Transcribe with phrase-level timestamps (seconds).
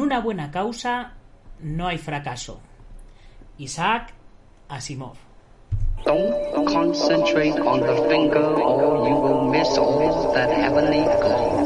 [0.00, 1.12] En una buena causa
[1.60, 2.58] no hay fracaso.
[3.58, 4.14] Isaac
[4.70, 5.18] Asimov.
[6.06, 11.59] Don't concentrate on the finger or you will miss all that heavenly glory.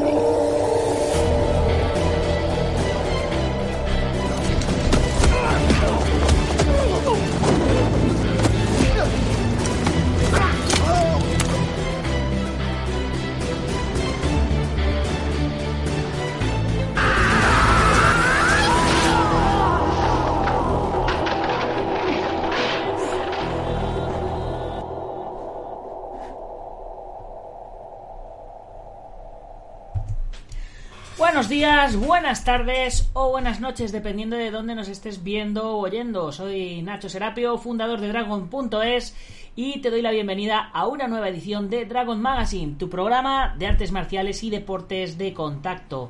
[31.93, 36.31] Buenas tardes o buenas noches, dependiendo de dónde nos estés viendo o oyendo.
[36.31, 39.15] Soy Nacho Serapio, fundador de Dragon.es
[39.55, 43.67] y te doy la bienvenida a una nueva edición de Dragon Magazine, tu programa de
[43.67, 46.09] artes marciales y deportes de contacto.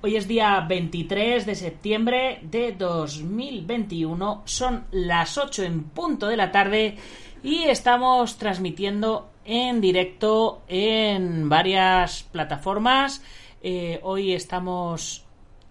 [0.00, 6.52] Hoy es día 23 de septiembre de 2021, son las 8 en punto de la
[6.52, 6.98] tarde
[7.42, 13.22] y estamos transmitiendo en directo en varias plataformas
[13.68, 15.24] eh, hoy estamos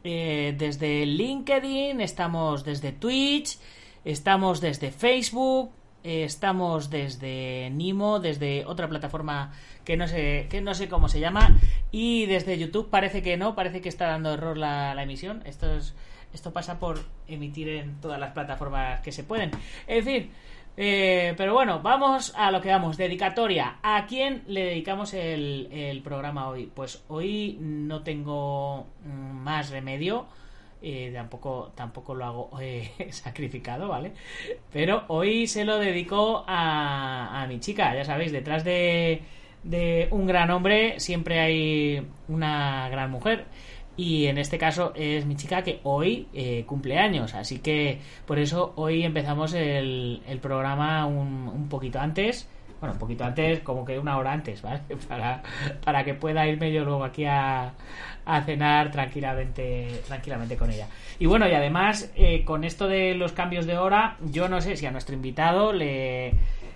[0.03, 3.57] eh, desde LinkedIn, estamos desde Twitch,
[4.03, 5.71] estamos desde Facebook,
[6.03, 9.53] eh, estamos desde Nimo, desde otra plataforma
[9.85, 11.57] que no sé que no sé cómo se llama
[11.89, 15.41] y desde YouTube parece que no, parece que está dando error la, la emisión.
[15.45, 15.93] Esto es,
[16.33, 19.51] esto pasa por emitir en todas las plataformas que se pueden.
[19.88, 20.31] En fin,
[20.78, 22.97] eh, pero bueno, vamos a lo que vamos.
[22.97, 23.78] Dedicatoria.
[23.81, 26.69] ¿A quién le dedicamos el, programa hoy?
[26.74, 30.28] Pues hoy no tengo mm, más remedio.
[30.81, 34.14] Eh, tampoco, tampoco lo hago eh, sacrificado, ¿vale?
[34.72, 37.96] Pero hoy se lo dedico a, a mi chica.
[37.96, 39.22] Ya sabéis, detrás de,
[39.64, 43.46] de un gran hombre siempre hay una gran mujer
[43.97, 48.39] y en este caso es mi chica que hoy eh, cumple años, así que por
[48.39, 54.17] eso hoy empezamos el, programa un, poquito antes, bueno, un poquito antes, como que una
[54.17, 54.81] hora antes, ¿vale?
[55.07, 55.41] Para,
[55.84, 57.73] para que pueda irme yo luego aquí a,
[58.45, 60.88] cenar tranquilamente, tranquilamente con ella.
[61.19, 64.75] Y bueno, y además eh, con esto de los cambios de hora, yo no sé
[64.75, 66.34] si a nuestro invitado le,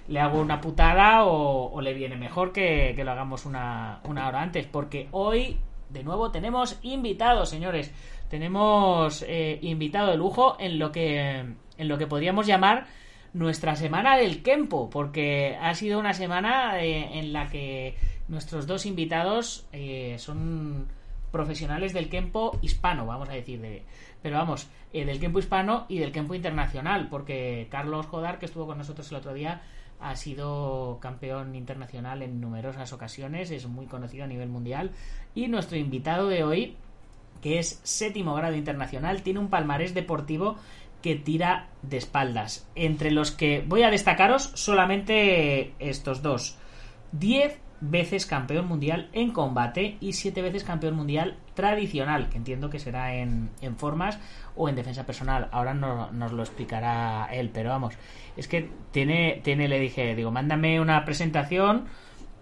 [0.07, 4.27] le hago una putada o, o le viene mejor que, que lo hagamos una, una
[4.27, 5.57] hora antes, porque hoy
[5.89, 7.91] de nuevo tenemos invitados, señores.
[8.29, 11.45] Tenemos eh, invitado de lujo en lo que
[11.77, 12.87] en lo que podríamos llamar
[13.33, 17.95] nuestra semana del Kempo, porque ha sido una semana eh, en la que
[18.27, 20.87] nuestros dos invitados eh, son
[21.31, 23.83] profesionales del Kempo hispano, vamos a decir, de,
[24.21, 28.65] pero vamos, eh, del Kempo hispano y del Kempo internacional, porque Carlos Jodar, que estuvo
[28.65, 29.61] con nosotros el otro día,
[29.99, 34.91] ha sido campeón internacional en numerosas ocasiones, es muy conocido a nivel mundial.
[35.35, 36.77] Y nuestro invitado de hoy,
[37.41, 40.55] que es séptimo grado internacional, tiene un palmarés deportivo
[41.01, 42.67] que tira de espaldas.
[42.75, 46.57] Entre los que voy a destacaros solamente estos dos.
[47.11, 52.79] 10 veces campeón mundial en combate y 7 veces campeón mundial tradicional, que entiendo que
[52.79, 54.19] será en, en formas
[54.55, 55.47] o en defensa personal.
[55.51, 57.95] Ahora no, nos lo explicará él, pero vamos,
[58.35, 61.85] es que tiene, tiene le dije, digo, mándame una presentación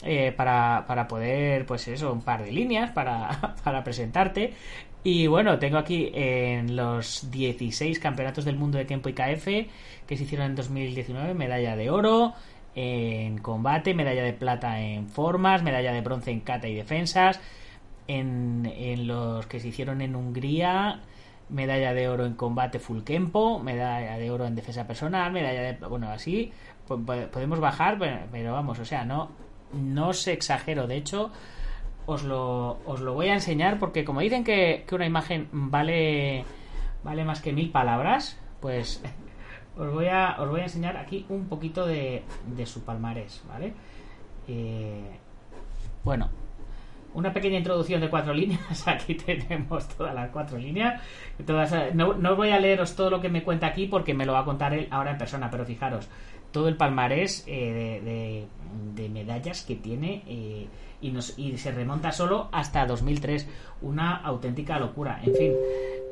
[0.04, 4.54] eh, para, para poder, pues eso, un par de líneas para, para presentarte.
[5.04, 9.46] Y bueno, tengo aquí en los 16 campeonatos del mundo de Kempo y KF
[10.06, 12.34] que se hicieron en 2019, medalla de oro
[12.80, 17.40] en combate, medalla de plata en formas, medalla de bronce en kata y defensas.
[18.08, 21.02] En, en los que se hicieron en Hungría,
[21.50, 25.88] medalla de oro en combate full kempo, medalla de oro en defensa personal, medalla de
[25.88, 26.52] bueno, así
[26.86, 27.98] podemos bajar,
[28.32, 29.32] pero, vamos, o sea, no
[29.74, 31.32] no se exagero, de hecho
[32.06, 36.46] os lo, os lo voy a enseñar porque como dicen que, que una imagen vale
[37.04, 39.02] vale más que mil palabras, pues
[39.78, 42.24] os voy a os voy a enseñar aquí un poquito de,
[42.56, 43.74] de su palmarés, ¿vale?
[44.48, 45.20] Eh,
[46.04, 46.30] bueno,
[47.14, 48.88] una pequeña introducción de cuatro líneas.
[48.88, 51.02] Aquí tenemos todas las cuatro líneas.
[51.46, 54.34] Todas, no, no, voy a leeros todo lo que me cuenta aquí porque me lo
[54.34, 56.08] va a contar él ahora en persona, pero fijaros,
[56.52, 58.48] todo el palmarés eh, de,
[59.02, 60.68] de, medallas que tiene eh,
[61.02, 63.48] y, nos, y, se remonta solo hasta 2003.
[63.82, 65.20] Una auténtica locura.
[65.24, 65.54] En fin,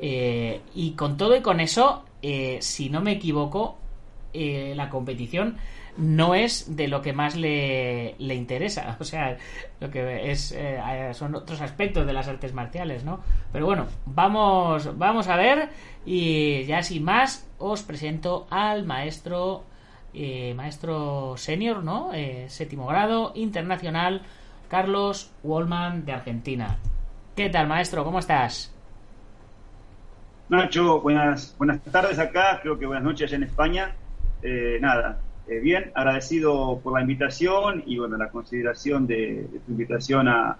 [0.02, 3.78] eh, y con todo y con eso, eh, si no me equivoco,
[4.38, 5.56] eh, la competición
[5.96, 8.96] no es de lo que más le, le interesa.
[9.00, 9.38] O sea,
[9.80, 10.78] lo que es eh,
[11.14, 13.20] son otros aspectos de las artes marciales, ¿no?
[13.50, 15.70] Pero bueno, vamos, vamos a ver.
[16.04, 19.64] Y ya sin más, os presento al maestro,
[20.12, 22.10] eh, maestro senior, ¿no?
[22.48, 24.20] Séptimo grado, internacional,
[24.68, 26.76] Carlos Wallman de Argentina.
[27.34, 28.04] ¿Qué tal, maestro?
[28.04, 28.75] ¿Cómo estás?
[30.48, 33.96] Nacho, buenas, buenas tardes acá, creo que buenas noches allá en España.
[34.42, 40.28] Eh, nada, eh, bien, agradecido por la invitación y bueno, la consideración de, tu invitación
[40.28, 40.56] a,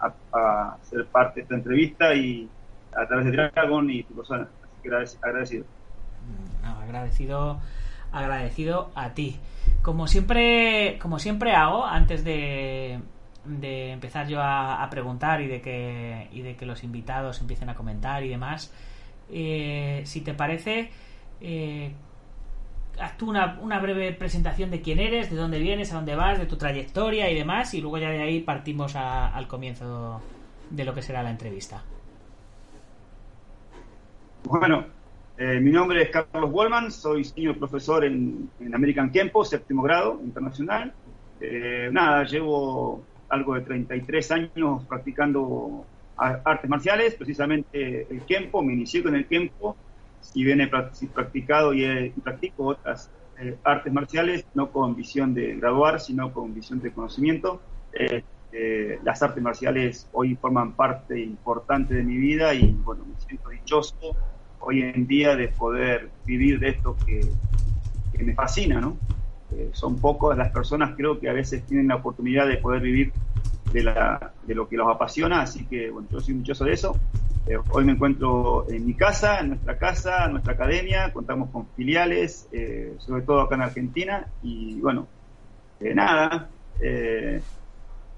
[0.83, 2.49] ser parte de esta entrevista y
[2.97, 4.49] a través de Dragon y tu persona.
[4.65, 4.89] Así que
[5.23, 5.65] agradecido.
[6.25, 7.61] Mm, agradecido,
[8.11, 9.39] agradecido a ti.
[9.83, 12.99] Como siempre, como siempre hago, antes de,
[13.45, 17.75] de empezar yo a, preguntar y de que y de que los invitados empiecen a
[17.75, 18.73] comentar y demás,
[19.31, 20.91] eh, si te parece,
[21.41, 21.93] eh,
[23.01, 26.39] haz tú una, una, breve presentación de quién eres, de dónde vienes, a dónde vas,
[26.39, 30.23] de tu trayectoria y demás, y luego ya de ahí partimos al comienzo
[30.71, 31.83] de lo que será la entrevista.
[34.45, 34.87] Bueno,
[35.37, 40.95] eh, mi nombre es Carlos Wallman, soy senior profesor en, American Kempo, séptimo grado internacional.
[41.91, 45.85] nada, llevo algo de 33 años practicando
[46.17, 49.77] artes marciales, precisamente el Kempo, me inicié con el Kempo
[50.35, 56.33] y viene practicado y, practico otras eh, artes marciales, no con visión de graduar, sino
[56.33, 57.61] con visión de conocimiento.
[57.93, 58.23] Eh,
[58.53, 63.51] eh, las artes marciales hoy forman parte importante de mi vida y bueno, me siento
[63.51, 64.17] dichoso
[64.61, 67.21] hoy en día de poder vivir de esto que,
[68.17, 68.97] que me fascina, ¿no?
[69.73, 73.13] son pocas las personas creo que a veces tienen la oportunidad de poder vivir
[73.73, 76.97] de, lo que los apasiona, así que bueno, yo soy muchoso de eso.
[77.47, 81.69] Eh, hoy me encuentro en mi casa, en nuestra casa, en nuestra academia, contamos con
[81.77, 85.07] filiales, eh, sobre todo acá en Argentina, y bueno,
[85.81, 86.49] eh, nada,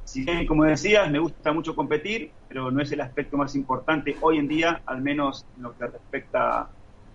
[0.05, 4.17] si bien, como decías, me gusta mucho competir, pero no es el aspecto más importante
[4.23, 6.71] hoy en día, al menos en lo que respecta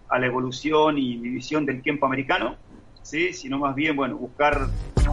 [0.07, 2.55] a la evolución y mi visión del tiempo americano,
[3.01, 3.33] ¿sí?
[3.33, 4.67] sino más bien, bueno, buscar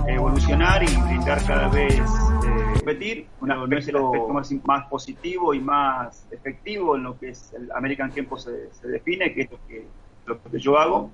[0.07, 5.61] evolucionar y brindar cada vez eh, competir, una es el aspecto más, más, positivo y
[5.61, 9.59] más efectivo en lo que es el American Tempo se, se define, que es lo
[9.67, 9.87] que,
[10.27, 11.11] lo que yo hago.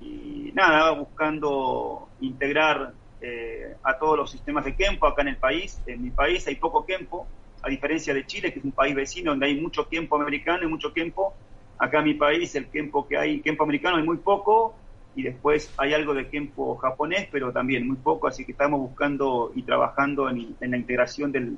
[0.00, 5.80] Y nada, buscando integrar eh, a todos los sistemas de Kempo acá en el país.
[5.86, 7.26] En mi país hay poco Kempo,
[7.62, 10.68] a diferencia de Chile, que es un país vecino donde hay mucho Kempo americano y
[10.68, 11.34] mucho Kempo.
[11.78, 14.76] Acá en mi país el Kempo que hay, Kempo americano hay muy poco
[15.16, 19.50] y después hay algo de Kempo japonés, pero también muy poco, así que estamos buscando
[19.54, 21.56] y trabajando en, la integración del,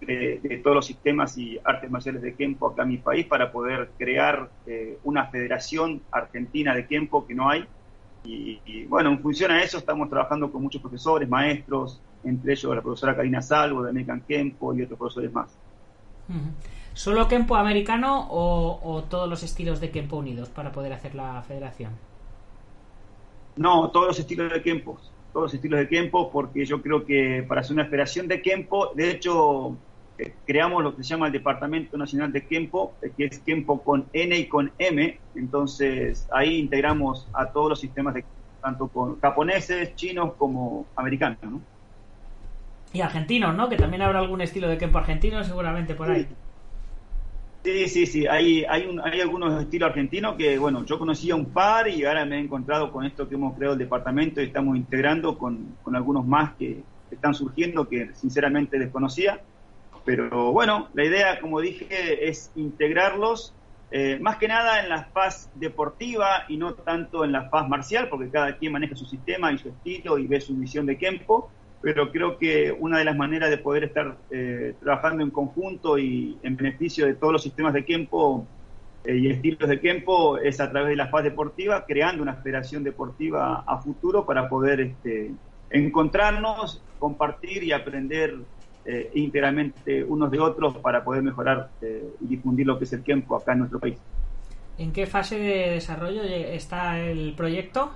[0.00, 3.90] de, todos los sistemas y artes marciales de Kempo acá en mi país para poder
[3.98, 7.66] crear eh, una federación argentina de Kempo que no hay.
[8.22, 12.82] Y, bueno, en función a eso estamos trabajando con muchos profesores, maestros, entre ellos la
[12.82, 15.50] profesora Karina Salvo de American Kempo y otros profesores más.
[16.92, 21.42] ¿Solo Kempo americano o, o todos los estilos de Kempo unidos para poder hacer la
[21.42, 22.09] federación?
[23.56, 24.98] No, todos los estilos de Kempo,
[25.32, 28.92] todos los estilos de Kempo, porque yo creo que para hacer una federación de Kempo,
[28.94, 29.76] de hecho,
[30.18, 33.82] eh, creamos lo que se llama el Departamento Nacional de Kempo, eh, que es Kempo
[33.82, 38.24] con N y con M, entonces ahí integramos a todos los sistemas de
[38.60, 41.60] tanto con japoneses, chinos como americanos, ¿no?
[42.92, 43.68] Y argentinos, ¿no?
[43.68, 46.24] Que también habrá algún estilo de Kempo argentino seguramente por ahí.
[46.24, 46.28] Sí,
[47.64, 51.88] sí, sí, hay, hay, un, hay algunos estilos argentinos que, bueno, yo conocía un par
[51.88, 55.36] y ahora me he encontrado con esto que hemos creado el departamento y estamos integrando
[55.36, 59.40] con, con algunos más que están surgiendo que sinceramente desconocía.
[60.04, 63.54] Pero bueno, la idea, como dije, es integrarlos
[63.90, 68.08] eh, más que nada en la faz deportiva y no tanto en la faz marcial,
[68.08, 71.50] porque cada quien maneja su sistema y su estilo y ve su visión de Kempo
[71.82, 76.36] pero creo que una de las maneras de poder estar eh, trabajando en conjunto y
[76.42, 78.46] en beneficio de todos los sistemas de Kempo
[79.04, 82.84] eh, y estilos de Kempo es a través de la faz deportiva, creando una federación
[82.84, 85.30] deportiva a futuro para poder este,
[85.70, 88.36] encontrarnos, compartir y aprender
[88.84, 93.36] eh, íntegramente unos de otros para poder mejorar y difundir lo que es el Kempo
[93.36, 93.96] acá en nuestro país.
[94.76, 97.90] ¿En qué fase de desarrollo está el proyecto?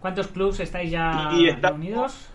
[0.00, 2.33] ¿Cuántos clubes estáis ya reunidos?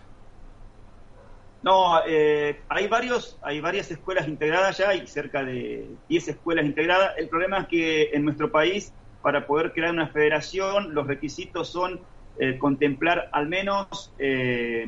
[1.62, 7.12] No, eh, hay varios, hay varias escuelas integradas ya, hay cerca de 10 escuelas integradas.
[7.18, 12.00] El problema es que en nuestro país, para poder crear una federación, los requisitos son
[12.38, 14.86] eh, contemplar al menos eh,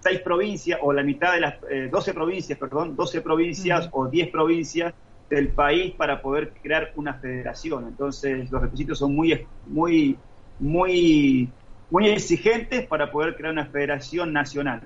[0.00, 1.54] seis provincias o la mitad de las
[1.90, 4.94] 12 provincias, perdón, 12 provincias o 10 provincias
[5.30, 7.86] del país para poder crear una federación.
[7.86, 10.16] Entonces, los requisitos son muy, muy,
[10.58, 11.48] muy,
[11.90, 14.82] muy exigentes para poder crear una federación nacional.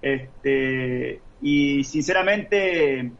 [0.00, 3.10] Este, y sinceramente,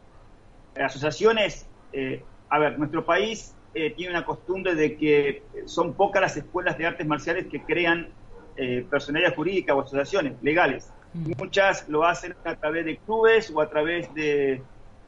[0.75, 6.37] asociaciones, eh, a ver, nuestro país eh, tiene una costumbre de que son pocas las
[6.37, 8.07] escuelas de artes marciales que crean
[8.55, 10.91] eh, personalidad jurídica o asociaciones legales.
[11.13, 11.33] Mm.
[11.37, 14.61] Muchas lo hacen a través de clubes o a través de,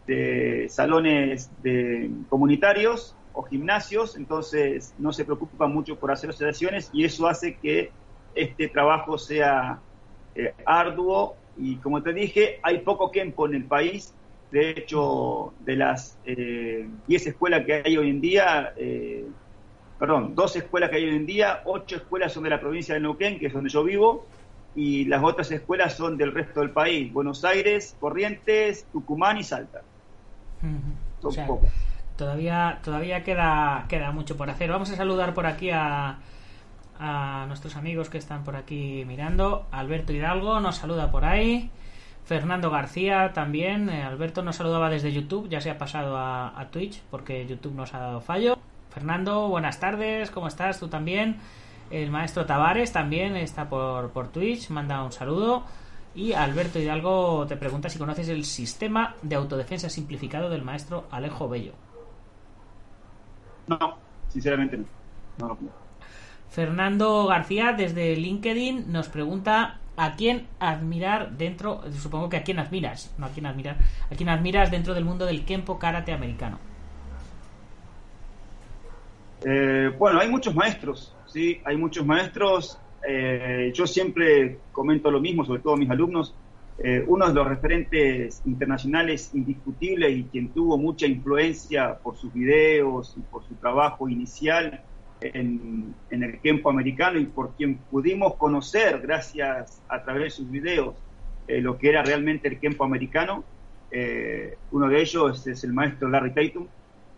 [0.07, 7.03] de salones de comunitarios o gimnasios, entonces no se preocupan mucho por hacer asociaciones y
[7.03, 7.91] eso hace que
[8.33, 9.79] este trabajo sea
[10.33, 14.13] eh, arduo y como te dije, hay poco tiempo en el país.
[14.51, 19.25] De hecho, de las 10 eh, escuelas que hay hoy en día, eh,
[19.99, 23.01] perdón, dos escuelas que hay hoy en día, ocho escuelas son de la provincia de
[23.01, 24.25] Neuquén, que es donde yo vivo,
[24.75, 29.81] y las otras escuelas son del resto del país, Buenos Aires, Corrientes, Tucumán y Salta.
[32.17, 34.69] Todavía, todavía queda, queda mucho por hacer.
[34.69, 36.19] Vamos a saludar por aquí a,
[36.99, 39.67] a nuestros amigos que están por aquí mirando.
[39.71, 41.69] Alberto Hidalgo nos saluda por ahí.
[42.25, 43.89] Fernando García también.
[43.89, 47.93] Eh, Alberto nos saludaba desde YouTube, ya se ha pasado a, Twitch porque YouTube nos
[47.93, 48.57] ha dado fallo.
[48.89, 50.79] Fernando, buenas tardes, ¿cómo estás?
[50.79, 51.37] Tú también.
[51.91, 55.63] El maestro Tavares también está por, por Twitch, manda un saludo.
[56.15, 61.47] Y Alberto Hidalgo te pregunta si conoces el sistema de autodefensa simplificado del maestro Alejo
[61.47, 61.73] Bello.
[63.67, 63.97] No,
[64.29, 64.85] sinceramente no.
[65.37, 65.57] no,
[66.49, 73.13] Fernando García desde LinkedIn nos pregunta a quién admirar dentro, supongo que a quién admiras,
[73.17, 73.77] no a quién admirar,
[74.11, 76.59] a quién admiras dentro del mundo del Kempo Karate americano.
[79.43, 82.79] Eh, bueno, hay muchos maestros, sí, hay muchos maestros.
[83.07, 86.33] Eh, yo siempre comento lo mismo, sobre todo a mis alumnos.
[86.77, 93.15] Eh, uno de los referentes internacionales indiscutibles y quien tuvo mucha influencia por sus videos
[93.17, 94.83] y por su trabajo inicial
[95.33, 100.95] en, el tiempo americano y por quien pudimos conocer, gracias a través de sus videos,
[101.47, 103.43] eh, lo que era realmente el tiempo americano.
[103.91, 106.67] Eh, uno de ellos es el maestro Larry Tatum,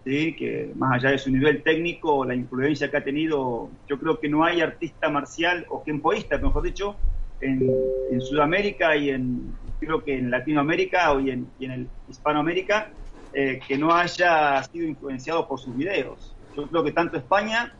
[0.05, 0.35] ¿sí?
[0.35, 4.29] que más allá de su nivel técnico, la influencia que ha tenido, yo creo que
[4.29, 6.95] no hay artista marcial o tiempoísta, mejor dicho,
[7.41, 12.89] en, Sudamérica y en, creo que en Latinoamérica y en, en el Hispanoamérica,
[13.33, 16.33] eh, que no haya sido influenciado por sus videos.
[16.55, 17.73] Yo creo que tanto España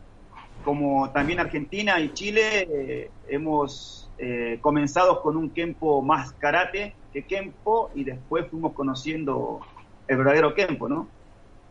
[0.68, 7.24] como también Argentina y Chile eh, hemos eh, comenzado con un Kempo más karate que
[7.24, 9.60] Kempo y después fuimos conociendo
[10.06, 11.08] el verdadero Kempo, ¿no?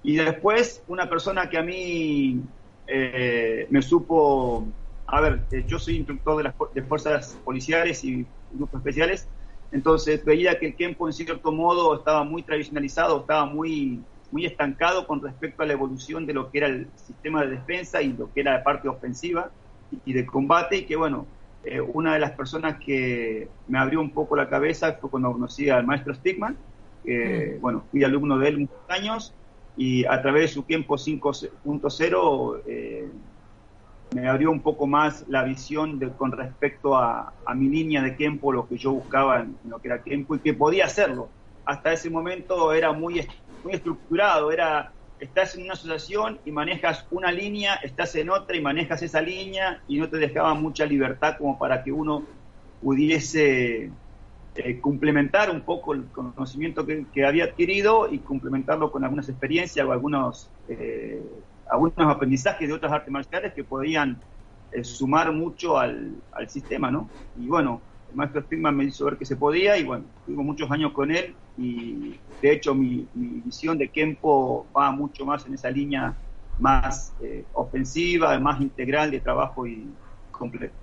[0.01, 2.41] Y después una persona que a mí
[2.87, 4.65] eh, me supo,
[5.05, 9.27] a ver, yo soy instructor de las de fuerzas policiales y grupos especiales,
[9.71, 13.99] entonces veía que el Kempo en cierto modo estaba muy tradicionalizado, estaba muy
[14.31, 18.01] muy estancado con respecto a la evolución de lo que era el sistema de defensa
[18.01, 19.51] y lo que era la parte ofensiva
[20.05, 21.25] y de combate y que bueno,
[21.63, 25.69] eh, una de las personas que me abrió un poco la cabeza fue cuando conocí
[25.69, 26.57] al maestro Stigman,
[27.03, 27.61] que mm.
[27.61, 29.33] bueno, fui alumno de él muchos años
[29.75, 33.07] y a través de su tiempo 5.0 eh,
[34.15, 38.11] me abrió un poco más la visión de, con respecto a, a, mi línea de
[38.11, 41.29] tiempo, lo que yo buscaba en, lo que era tiempo y que podía hacerlo.
[41.65, 43.19] Hasta ese momento era muy
[43.63, 48.61] muy estructurado, era estás en una asociación y manejas una línea, estás en otra y
[48.61, 52.23] manejas esa línea y no te dejaba mucha libertad como para que uno
[52.81, 53.89] pudiese
[54.55, 59.91] eh, complementar un poco el conocimiento que, había adquirido y complementarlo con algunas experiencias o
[59.91, 61.21] algunos, eh,
[61.69, 64.21] algunos aprendizajes de otras artes marciales que podían
[64.71, 67.09] eh, sumar mucho al, al sistema, ¿no?
[67.39, 70.71] Y bueno, el maestro Stigman me hizo ver que se podía y bueno, tuvimos muchos
[70.71, 75.69] años con él y de hecho mi, visión de Kempo va mucho más en esa
[75.69, 76.15] línea
[76.59, 79.87] más eh, ofensiva, más integral de trabajo y
[80.31, 80.75] completo.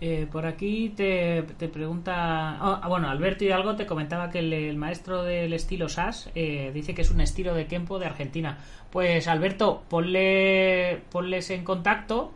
[0.00, 2.12] Eh, por aquí te, pregunta.
[2.14, 6.94] Ah, ah, bueno, Alberto Hidalgo te comentaba que el, maestro del estilo SAS eh, dice
[6.94, 8.58] que es un estilo de Kempo de Argentina.
[8.90, 12.32] Pues Alberto, ponle, ponles en contacto,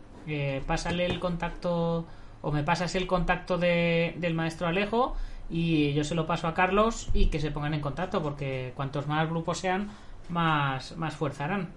[0.65, 2.05] pásale el contacto
[2.41, 5.15] o me pasas el contacto de, del maestro Alejo
[5.49, 9.07] y yo se lo paso a Carlos y que se pongan en contacto porque cuantos
[9.07, 9.89] más grupos sean,
[10.29, 11.69] más, más fuerza harán.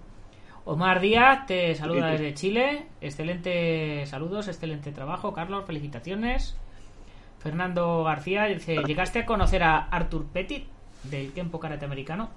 [0.65, 2.87] Omar Díaz te saluda desde Chile.
[3.01, 5.65] Excelente saludos, excelente trabajo, Carlos.
[5.67, 6.57] Felicitaciones.
[7.39, 10.67] Fernando García dice: ¿Llegaste a conocer a Arthur Petit
[11.05, 12.29] del Kempo Karate Americano?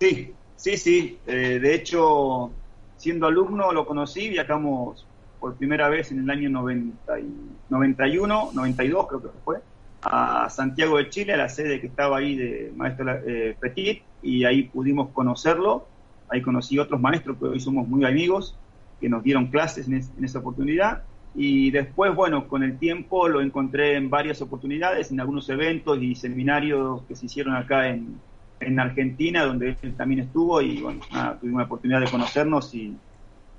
[0.00, 1.18] Sí, sí, sí.
[1.26, 2.50] Eh, de hecho,
[2.96, 5.06] siendo alumno lo conocí, viajamos
[5.40, 7.34] por primera vez en el año 90 y
[7.68, 9.58] 91, 92 creo que fue,
[10.02, 14.44] a Santiago de Chile, a la sede que estaba ahí de maestro eh, Petit, y
[14.44, 15.86] ahí pudimos conocerlo.
[16.28, 18.56] Ahí conocí otros maestros que hoy somos muy amigos,
[19.00, 21.02] que nos dieron clases en, en esa oportunidad.
[21.34, 26.14] Y después, bueno, con el tiempo lo encontré en varias oportunidades, en algunos eventos y
[26.14, 28.20] seminarios que se hicieron acá en,
[28.60, 30.60] en Argentina, donde él también estuvo.
[30.60, 32.96] Y bueno, nada, tuvimos la oportunidad de conocernos y,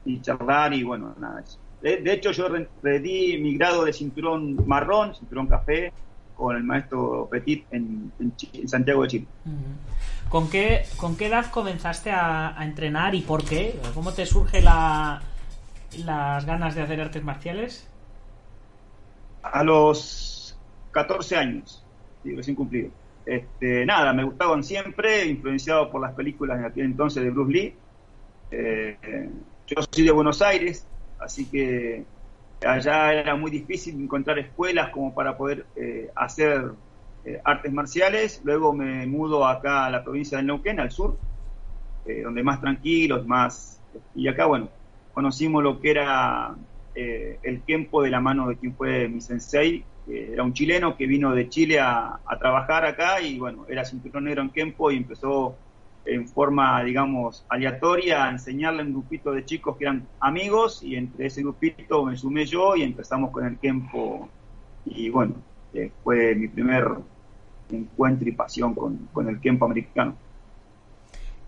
[0.06, 0.74] y charlar.
[0.74, 1.60] Y bueno, nada, eso.
[1.82, 2.48] De, hecho, yo
[2.84, 5.94] redí mi grado de cinturón marrón, cinturón café,
[6.36, 8.12] con el maestro Petit en,
[8.66, 9.26] Santiago de Chile.
[10.30, 13.80] ¿Con qué, ¿Con qué edad comenzaste a, entrenar y por qué?
[13.94, 15.22] ¿Cómo te surge la,
[16.06, 17.88] las ganas de hacer artes marciales?
[19.42, 20.58] A los
[20.92, 21.84] 14 años,
[22.24, 22.90] recién cumplido.
[23.26, 27.76] Este, nada, me gustaban siempre, influenciado por las películas en aquel entonces de Bruce Lee.
[28.52, 29.30] Eh,
[29.68, 30.88] yo soy de Buenos Aires,
[31.20, 32.06] así que
[32.66, 36.72] allá era muy difícil encontrar escuelas como para poder eh, hacer
[37.26, 38.42] eh, artes marciales.
[38.44, 41.18] Luego me mudo acá a la provincia de Neuquén, al sur,
[42.24, 43.80] donde más tranquilos, más...
[44.16, 44.70] Y acá, bueno,
[45.14, 46.56] conocimos lo que era
[46.96, 51.34] el tiempo de la mano de quien fue mi sensei, era un chileno que vino
[51.36, 55.56] de Chile a, trabajar acá y bueno, era cinturón negro en Kempo y empezó
[56.14, 60.96] en forma, digamos, aleatoria a enseñarle a un grupito de chicos que eran amigos y
[60.96, 64.30] entre ese grupito me sumé yo y empezamos con el Kempo
[64.86, 65.36] y bueno,
[65.74, 66.88] eh, fue mi primer
[67.72, 70.16] encuentro y pasión con, el Kempo americano.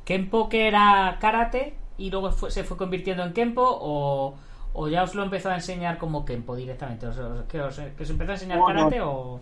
[0.05, 4.35] ¿Kempo que era karate y luego se fue convirtiendo en Kempo o
[4.73, 7.05] ¿O ya os lo empezó a enseñar como Kempo directamente?
[7.49, 9.41] ¿Que os, empezó a enseñar karate o...?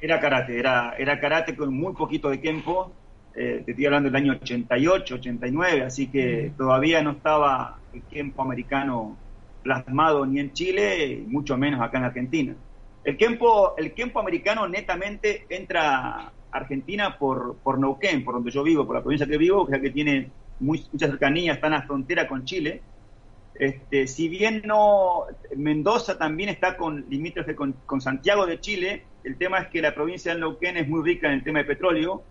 [0.00, 2.90] Era karate, era, era karate con muy poquito de Kempo.
[3.34, 8.42] Eh, te estoy hablando del año 88, 89, así que todavía no estaba el Kempo
[8.42, 9.16] americano
[9.62, 12.54] plasmado ni en Chile, mucho menos acá en Argentina.
[13.04, 18.86] El Kempo, el americano netamente entra a Argentina por, por Neuquén, por donde yo vivo,
[18.86, 22.44] por la provincia que vivo, que tiene muy, mucha cercanía, está en la frontera con
[22.44, 22.82] Chile
[23.54, 29.36] este, si bien no, Mendoza también está con limítrofe con, con, Santiago de Chile, el
[29.36, 32.22] tema es que la provincia de Neuquén es muy rica en el tema de petróleo,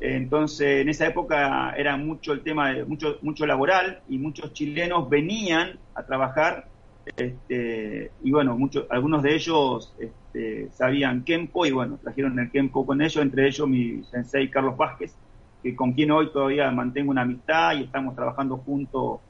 [0.00, 5.08] entonces en esa época era mucho el tema de mucho, mucho laboral y muchos chilenos
[5.08, 6.68] venían a trabajar
[7.14, 12.84] este, y bueno, muchos, algunos de ellos este, sabían Kempo y bueno, trajeron el Kempo
[12.84, 15.14] con ellos, entre ellos mi sensei Carlos Vázquez,
[15.62, 19.20] que con quien hoy todavía mantengo una amistad y estamos trabajando juntos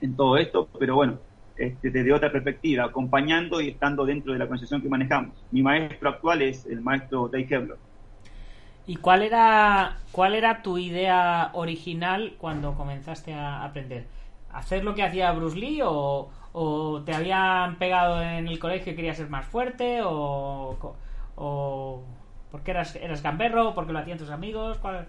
[0.00, 1.18] en todo esto, pero bueno,
[1.56, 5.34] este, desde otra perspectiva, acompañando y estando dentro de la concepción que manejamos.
[5.50, 7.76] Mi maestro actual es el maestro Dave Hebler.
[8.86, 14.06] ¿Y cuál era, cuál era tu idea original cuando comenzaste a aprender?
[14.52, 16.30] ¿Hacer lo que hacía Bruce Lee o,
[17.06, 20.96] te habían pegado en el colegio y querías ser más fuerte o,
[21.36, 22.02] o
[22.50, 24.78] porque eras, eras gamberro, porque lo hacían tus amigos?
[24.78, 25.06] ¿Cuál,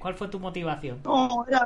[0.00, 1.00] ¿Cuál fue tu motivación?
[1.04, 1.64] No, era,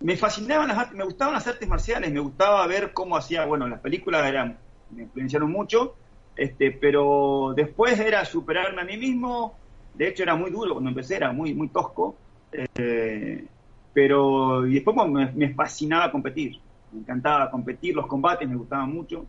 [0.00, 3.80] me fascinaban las me gustaban las artes marciales, me gustaba ver cómo hacía, bueno, las
[3.80, 4.58] películas eran,
[4.90, 5.94] me influenciaron mucho,
[6.40, 9.58] este, pero después era superarme a mí mismo,
[9.92, 12.16] de hecho era muy duro cuando empecé, era muy, muy tosco,
[12.50, 13.44] eh,
[13.92, 16.58] pero y después me, me, fascinaba competir,
[16.92, 19.26] me encantaba competir, los combates me gustaban mucho.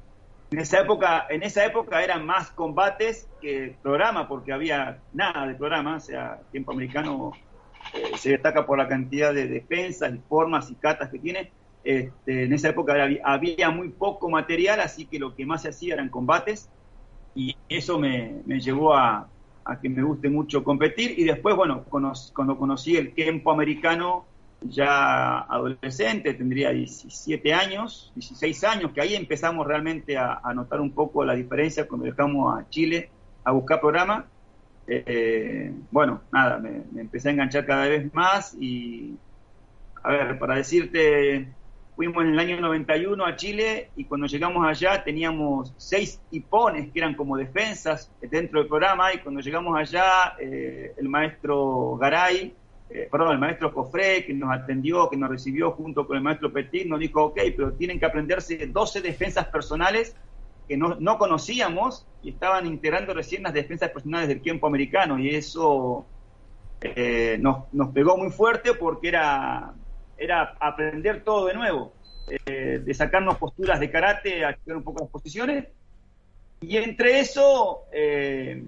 [0.51, 5.55] En esa época, en esa época eran más combates que programa, porque había nada de
[5.55, 7.33] programa, o sea, tiempo americano
[7.93, 11.51] eh, se destaca por la cantidad de defensas, formas y catas que tiene.
[11.83, 12.93] Este, en esa época
[13.25, 16.69] había, muy poco material, así que lo que más se hacía eran combates
[17.35, 19.27] y eso me, llevó a,
[19.81, 21.17] que me guste mucho competir.
[21.17, 24.25] Y después, bueno, cuando conocí el tiempo americano
[24.61, 30.91] ya adolescente, tendría 17 años, 16 años, que ahí empezamos realmente a, a notar un
[30.91, 33.09] poco la diferencia cuando dejamos a Chile
[33.43, 34.25] a buscar programa.
[34.87, 39.15] Eh, bueno, nada, me, empecé a enganchar cada vez más y,
[40.03, 41.47] a ver, para decirte,
[41.95, 46.99] fuimos en el año 91 a Chile y cuando llegamos allá teníamos seis hipones que
[46.99, 52.53] eran como defensas dentro del programa y cuando llegamos allá eh, el maestro Garay,
[52.89, 56.51] eh, perdón, el maestro Cofré que nos atendió, que nos recibió junto con el maestro
[56.51, 60.15] Petit, nos dijo, ok, pero tienen que aprenderse 12 defensas personales
[60.67, 65.29] que no, no, conocíamos y estaban integrando recién las defensas personales del tiempo americano y
[65.35, 66.05] eso
[66.81, 69.73] eh, nos, nos, pegó muy fuerte porque era,
[70.21, 71.93] era aprender todo de nuevo,
[72.27, 75.67] eh, de sacarnos posturas de karate, a un poco las posiciones.
[76.61, 78.63] Y entre eso eh,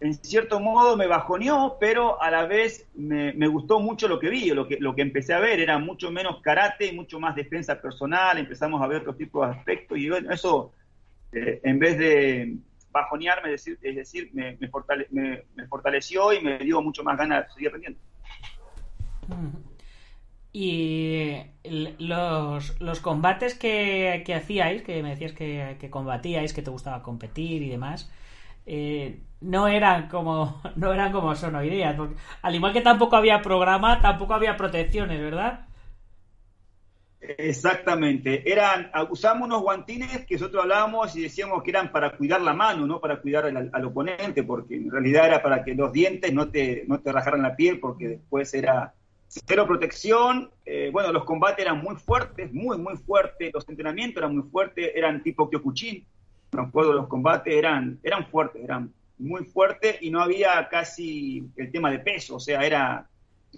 [0.00, 4.50] en cierto modo me bajoneó, pero a la vez me, gustó mucho lo que vi,
[4.50, 5.60] lo que, lo que empecé a ver.
[5.60, 9.96] Era mucho menos karate, mucho más defensa personal, empezamos a ver otro tipo de aspectos.
[9.96, 10.72] Y bueno, eso
[11.32, 12.56] eh, en vez de
[12.90, 14.68] bajonearme, es decir, me, me,
[15.68, 18.00] fortaleció y me dio mucho más ganas de seguir aprendiendo.
[20.58, 21.36] Y
[21.98, 27.60] los, los combates que, hacíais, que me decías que, que combatíais, que te gustaba competir
[27.60, 28.10] y demás,
[28.64, 34.00] eh, no eran como no eran como son hoy al igual que tampoco había programa,
[34.00, 35.66] tampoco había protecciones, ¿verdad?
[37.20, 38.50] Exactamente.
[38.50, 42.86] Eran, usamos unos guantines que nosotros hablábamos y decíamos que eran para cuidar la mano,
[42.86, 46.84] no para cuidar al, oponente, porque en realidad era para que los dientes no te,
[46.88, 48.94] no te rajaran la piel, porque después era
[49.44, 50.50] cero protección.
[50.64, 53.52] Eh, bueno, los combates eran muy fuertes, muy, muy fuertes.
[53.52, 56.06] Los entrenamientos eran muy fuertes, eran tipo Kyokushin.
[56.52, 61.70] Me acuerdo, los combates eran, eran fuertes, eran muy fuertes y no había casi el
[61.70, 63.08] tema de peso, o sea, era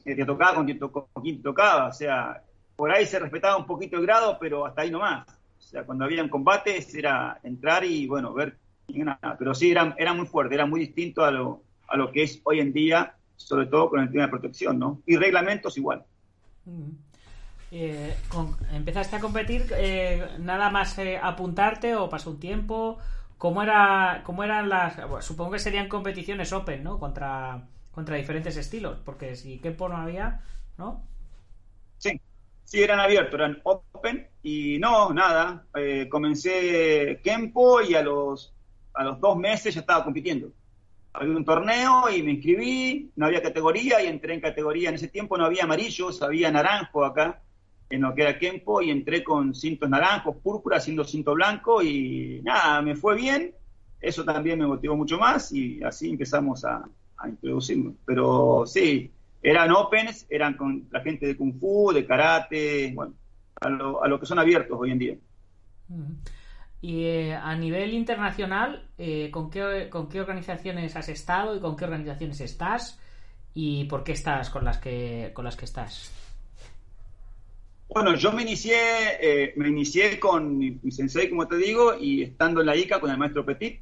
[0.05, 2.43] que te tocaba con quien, te tocaba, o sea,
[2.77, 5.27] por ahí se respetaba un poquito el grado, pero hasta ahí nomás.
[5.59, 8.57] O sea, cuando habían combates era entrar y, bueno, ver
[8.89, 9.37] nada.
[9.39, 12.41] Pero sí, era, era muy fuerte, era muy distinto a lo, a lo que es
[12.45, 15.03] hoy en día, sobre todo con el tema de protección, ¿no?
[15.07, 16.05] Y reglamentos igual.
[17.71, 18.15] Eh,
[18.73, 22.99] ¿Empezaste a competir eh, nada más eh, apuntarte o pasó un tiempo?
[23.39, 24.97] ¿Cómo, era, cómo eran las...?
[25.25, 26.99] supongo que serían competiciones open, ¿no?
[26.99, 30.43] Contra, contra diferentes estilos, porque si Kempo no había,
[30.77, 31.03] ¿no?
[31.99, 32.21] Sí,
[32.69, 35.67] Sí, eran abiertos, eran open y no, nada.
[35.75, 38.55] Eh, comencé Kempo y a los,
[38.93, 40.53] a los dos meses ya estaba compitiendo.
[41.21, 44.89] Había un torneo y me inscribí, no había categoría y entré en categoría.
[44.89, 47.43] En ese tiempo no había amarillos, había naranjo acá,
[47.91, 52.41] en lo que era Kempo, y entré con cintos naranjos, púrpura, haciendo cinto blanco y
[52.45, 53.55] nada, me fue bien.
[54.01, 57.95] Eso también me motivó mucho más y así empezamos a, a introducirnos.
[58.05, 59.11] Pero sí,
[59.43, 63.15] eran opens, eran con la gente de Kung Fu, de Karate, bueno,
[63.61, 65.17] a lo, a lo que son abiertos hoy en día.
[66.81, 71.77] Y eh, a nivel internacional, eh, ¿con, qué, ¿con qué organizaciones has estado y con
[71.77, 73.01] qué organizaciones estás?
[73.55, 76.13] ¿Y por qué estás con las que, con las que estás?
[77.89, 78.77] Bueno, yo me inicié,
[79.21, 83.11] eh, me inicié con mi, sensei, como te digo, y estando en la ICA con
[83.11, 83.81] el maestro Petit,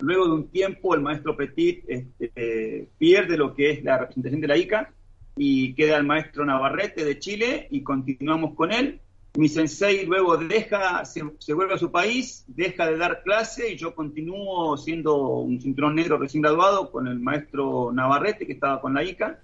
[0.00, 4.48] Luego de un tiempo, el maestro Petit este, pierde lo que es la representación de
[4.48, 4.92] la ICA
[5.36, 9.00] y queda el maestro Navarrete de Chile y continuamos con él.
[9.36, 11.22] Mi sensei luego deja, se,
[11.54, 16.18] vuelve a su país, deja de dar clase y yo continúo siendo un cinturón negro
[16.18, 19.40] recién graduado con el maestro Navarrete que estaba con la ICA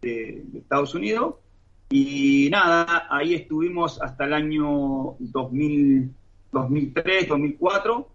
[0.00, 1.36] de, Estados Unidos.
[1.90, 6.12] Y nada, ahí estuvimos hasta el año 2000,
[6.52, 8.08] 2003, 2004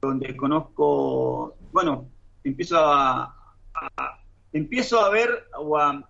[0.00, 2.08] donde conozco, bueno,
[2.42, 3.36] empiezo a,
[4.52, 6.06] empiezo a ver o a,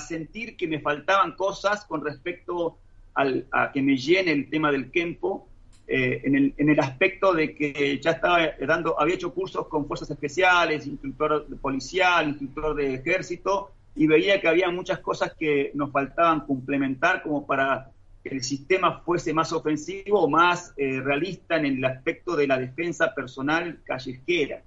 [0.00, 2.78] sentir que me faltaban cosas con respecto
[3.16, 5.48] al, a que me llene el tema del Kempo,
[5.88, 9.86] eh, en, el, en, el, aspecto de que ya estaba dando, había hecho cursos con
[9.86, 15.90] fuerzas especiales, instructor policial, instructor de ejército, y veía que había muchas cosas que nos
[15.90, 17.90] faltaban complementar como para
[18.24, 23.14] el sistema fuese más ofensivo o más eh, realista en el aspecto de la defensa
[23.14, 24.62] personal callejera,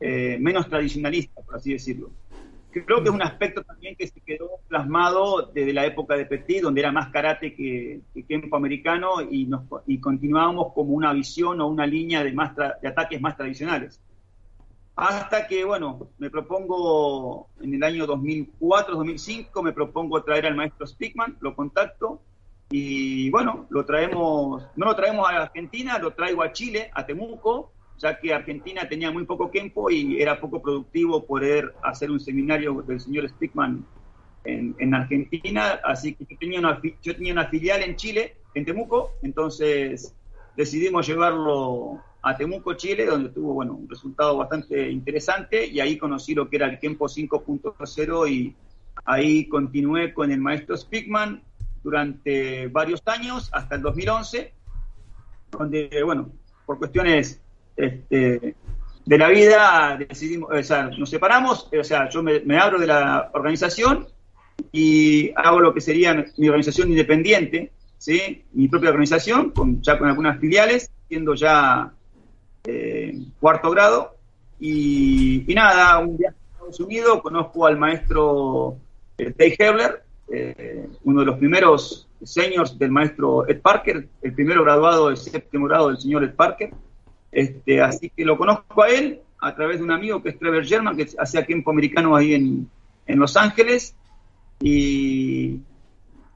[0.00, 2.10] eh, menos tradicionalista, por así decirlo.
[2.82, 6.62] Creo que es un aspecto también que se quedó plasmado desde la época de Petit,
[6.62, 11.68] donde era más karate que, tiempo americano y, nos, y continuábamos como una visión o
[11.68, 14.00] una línea de, más de ataques más tradicionales.
[14.96, 21.36] Hasta que, bueno, me propongo en el año 2004-2005, me propongo traer al maestro Spickman,
[21.40, 22.20] lo contacto,
[22.70, 27.72] y bueno, lo traemos, no lo traemos a Argentina, lo traigo a Chile, a Temuco,
[27.98, 32.82] ya que Argentina tenía muy poco tiempo y era poco productivo poder hacer un seminario
[32.82, 33.84] del señor Stickman
[34.44, 38.64] en, en Argentina, así que yo tenía, una, yo tenía una filial en Chile, en
[38.64, 40.14] Temuco, entonces
[40.56, 45.66] decidimos llevarlo a Temuco, Chile, donde tuvo bueno, un resultado bastante interesante.
[45.66, 48.54] Y ahí conocí lo que era el tiempo 5.0 y
[49.04, 51.42] ahí continué con el maestro Spickman,
[51.82, 54.54] durante varios años, hasta el 2011,
[55.50, 56.30] donde, bueno,
[56.64, 57.42] por cuestiones
[57.76, 58.54] este,
[59.04, 63.30] de la vida decidimos, o sea, nos separamos, o sea, yo me, abro de la
[63.34, 64.06] organización
[64.72, 68.44] y hago lo que sería mi organización independiente, ¿sí?
[68.52, 71.92] mi propia organización, con, ya con algunas filiales, siendo ya
[72.64, 74.16] eh, cuarto grado.
[74.58, 78.78] Y, nada, un día a Estados Unidos conozco al maestro
[79.18, 84.64] eh, Dave Hebler, eh, uno de los primeros seniors del maestro Ed Parker, el primero
[84.64, 86.70] graduado, el séptimo grado del señor Ed Parker.
[87.34, 90.64] Este, así que lo conozco a él a través de un amigo que es Trevor
[90.64, 92.70] German, que hacía tiempo americano ahí en,
[93.06, 93.96] en Los Ángeles.
[94.60, 95.58] Y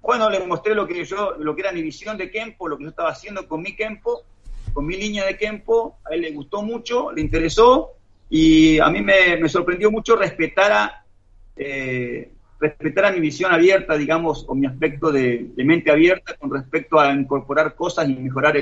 [0.02, 2.82] bueno, le mostré lo que yo, lo que era mi visión de Kempo, lo que
[2.82, 4.24] yo estaba haciendo con mi Kempo,
[4.72, 5.98] con mi línea de Kempo.
[6.04, 7.92] A él le gustó mucho, le interesó
[8.28, 11.04] y a mí me, me sorprendió mucho respetar a,
[11.56, 16.98] eh, respetar a mi visión abierta, digamos, o mi aspecto de, mente abierta con respecto
[16.98, 18.56] a incorporar cosas y mejorar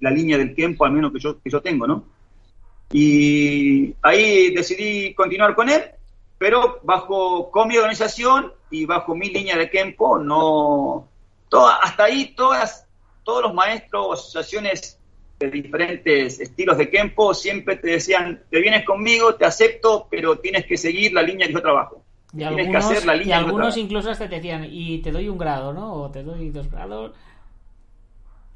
[0.00, 2.04] la línea del tiempo, al menos que yo, que yo tengo, ¿no?
[2.92, 5.82] Y ahí decidí continuar con él,
[6.38, 11.08] pero bajo con mi organización y bajo mi línea de tiempo, no
[11.82, 12.86] hasta ahí todas,
[13.22, 14.98] todos los maestros o asociaciones
[15.38, 20.66] de diferentes estilos de Kempo siempre te decían, te vienes conmigo, te acepto, pero tienes
[20.66, 22.03] que seguir la línea que yo trabajo.
[22.36, 25.94] Y algunos, y algunos incluso hasta te decían, y te doy un grado, ¿no?
[25.94, 27.12] O te doy dos grados.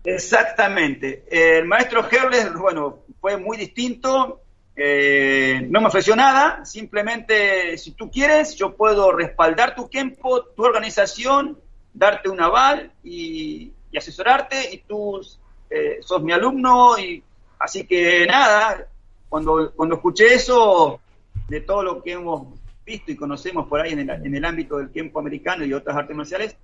[0.04, 1.24] Exactamente.
[1.30, 4.40] El maestro Herles, bueno, fue muy distinto.
[4.74, 10.62] Eh, no me ofreció nada, simplemente si tú quieres, yo puedo respaldar tu tiempo, tu
[10.64, 11.58] organización,
[11.92, 15.20] darte un aval y, asesorarte y tú
[15.68, 17.20] eh, sos mi alumno y
[17.58, 18.86] así que nada,
[19.28, 21.00] cuando, cuando escuché eso
[21.48, 22.57] de todo lo que hemos
[22.88, 25.96] visto y conocemos por ahí en el, en el ámbito del tiempo americano y otras
[25.96, 26.56] artes marciales,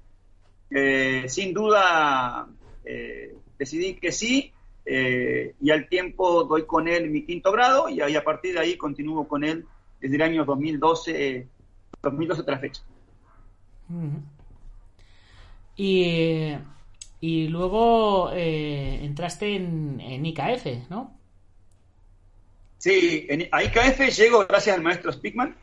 [0.70, 2.48] eh, sin duda
[3.58, 4.52] decidí que sí
[4.86, 8.60] eh, y al tiempo doy con él mi quinto grado y, ahí, a partir de
[8.60, 9.64] ahí continúo con él
[10.00, 11.48] desde el año 2012,
[12.02, 12.82] 2012 hasta la fecha.
[15.76, 16.52] y,
[17.20, 21.18] y, luego eh, entraste en, en, IKF, ¿no?
[22.76, 25.56] Sí, en, a IKF llego gracias al maestro Spickman.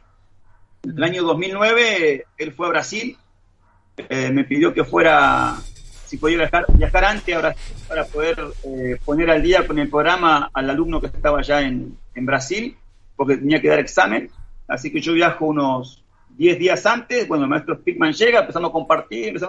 [0.83, 3.17] En el año 2009 él fue a Brasil,
[3.97, 5.57] eh, me pidió que fuera
[6.05, 7.55] si podía viajar, viajar antes ahora
[7.87, 11.97] para poder eh, poner al día con el programa al alumno que estaba allá en,
[12.13, 12.75] en, Brasil,
[13.15, 14.29] porque tenía que dar examen.
[14.67, 16.03] Así que yo viajo unos
[16.37, 19.39] 10 días antes, cuando el maestro Spickman llega, empezamos a compartir,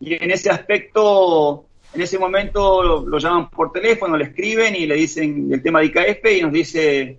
[0.00, 4.94] y en ese aspecto, en ese momento lo, llaman por teléfono, le escriben y le
[4.94, 7.18] dicen el tema de IKF y nos dice,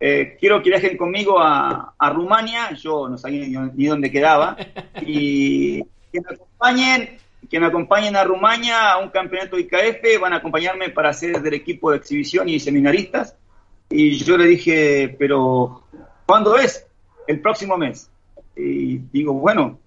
[0.00, 4.56] eh, quiero que viajen conmigo a, a, Rumania, yo no sabía ni, ni dónde quedaba,
[5.06, 5.82] y
[6.12, 10.90] que me acompañen que me acompañen a Rumania a un campeonato IKF, van a acompañarme
[10.90, 13.36] para ser del equipo de exhibición y seminaristas.
[13.88, 15.84] Y yo le dije, pero
[16.26, 16.86] ¿cuándo es?
[17.26, 18.10] El próximo mes.
[18.54, 19.78] Y digo, bueno,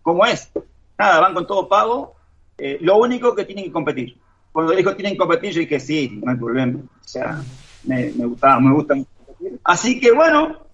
[0.00, 0.50] ¿cómo es?
[0.96, 2.14] Nada, van con todo pago.
[2.56, 4.16] Eh, lo único que tienen que competir.
[4.52, 6.78] Cuando dijo tienen que competir, yo dije, sí, no hay problema.
[6.78, 7.42] O sea,
[7.84, 9.15] me, me gustaba, me gusta competir.
[9.64, 10.66] Así que bueno,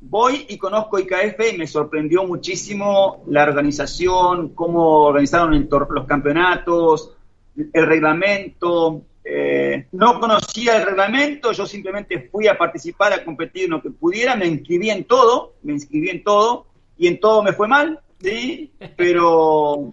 [0.00, 7.14] voy y conozco IKF y me sorprendió muchísimo la organización, cómo organizaron los campeonatos,
[7.56, 9.02] el reglamento.
[9.22, 13.90] Eh, no conocía el reglamento, yo simplemente fui a participar, a competir en lo que
[13.90, 18.00] pudiera, me inscribí en todo, me inscribí en todo y en todo me fue mal,
[18.18, 19.92] sí, pero,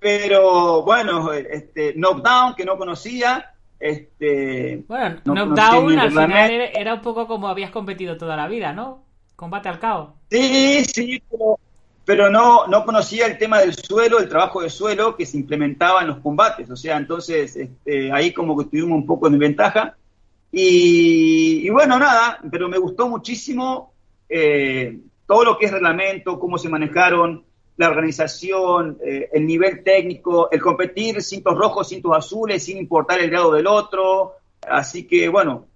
[0.00, 7.26] pero bueno, este, knockdown que no conocía, este, bueno, knockdown al final era un poco
[7.26, 9.04] como habías competido toda la vida, ¿no?
[9.36, 10.10] Combate al caos.
[10.30, 11.22] Sí, sí,
[12.04, 16.00] pero, no, no conocía el tema del suelo, el trabajo de suelo que se implementaba
[16.00, 16.68] en los combates.
[16.70, 19.96] O sea, entonces este, ahí como que tuvimos un poco de ventaja.
[20.50, 23.92] Y, bueno, nada, pero me gustó muchísimo
[24.28, 27.44] eh, todo lo que es reglamento, cómo se manejaron,
[27.78, 33.30] la organización, eh, el nivel técnico, el competir cintos rojos, cintos azules, sin importar el
[33.30, 34.34] grado del otro.
[34.68, 35.66] Así que bueno,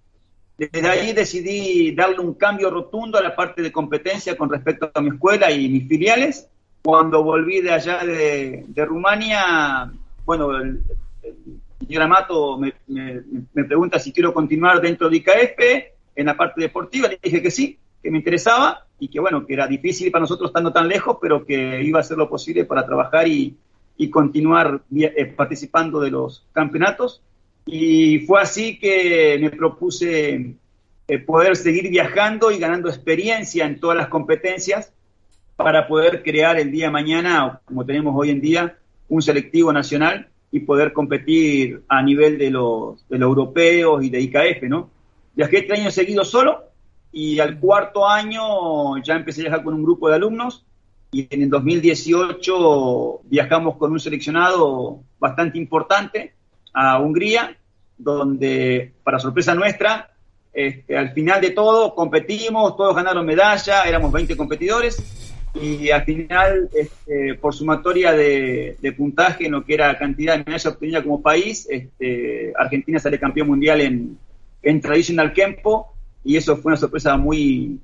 [0.58, 5.00] desde ahí decidí darle un cambio rotundo a la parte de competencia con respecto a
[5.00, 6.48] mi escuela y mis filiales.
[6.82, 9.92] Cuando volví de allá de, Rumania,
[10.24, 10.82] bueno, el,
[11.86, 12.74] señor Amato me,
[13.64, 15.60] pregunta si quiero continuar dentro de IKF
[16.16, 17.06] en la parte deportiva.
[17.06, 20.50] Le dije que sí, que me interesaba y que bueno, que era difícil para nosotros
[20.50, 23.56] estando tan lejos, pero que iba a hacer lo posible para trabajar y,
[24.12, 27.20] continuar eh, participando de los campeonatos.
[27.66, 30.54] Y fue así que me propuse
[31.08, 34.92] eh, poder seguir viajando y ganando experiencia en todas las competencias
[35.56, 40.28] para poder crear el día de mañana, como tenemos hoy en día, un selectivo nacional
[40.52, 44.90] y poder competir a nivel de los, de los europeos y de IKF, ¿no?
[45.34, 46.71] Viajé tres años seguidos solo
[47.12, 50.64] y al cuarto año ya empecé a viajar con un grupo de alumnos
[51.10, 56.32] y en el 2018 viajamos con un seleccionado bastante importante
[56.72, 57.54] a Hungría,
[57.98, 60.10] donde, para sorpresa nuestra,
[60.54, 65.02] este, al final de todo competimos, todos ganaron medalla, éramos 20 competidores
[65.54, 70.64] y al final, este, por sumatoria de, puntaje en lo que era cantidad de medallas
[70.64, 74.18] obtenida como país, este, Argentina sale campeón mundial en,
[74.62, 75.92] en Traditional Kempo
[76.24, 77.78] y eso fue una sorpresa muy,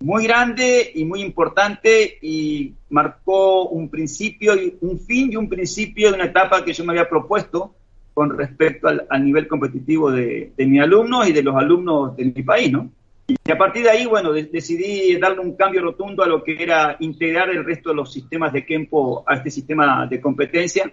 [0.00, 6.10] muy grande y muy importante y marcó un principio, y un fin y un principio
[6.10, 7.74] de una etapa que yo me había propuesto
[8.12, 12.42] con respecto al, nivel competitivo de, de, mis alumnos y de los alumnos de mi
[12.42, 12.90] país, ¿no?
[13.26, 16.96] Y a partir de ahí, bueno, decidí darle un cambio rotundo a lo que era
[17.00, 20.92] integrar el resto de los sistemas de Kempo a este sistema de competencia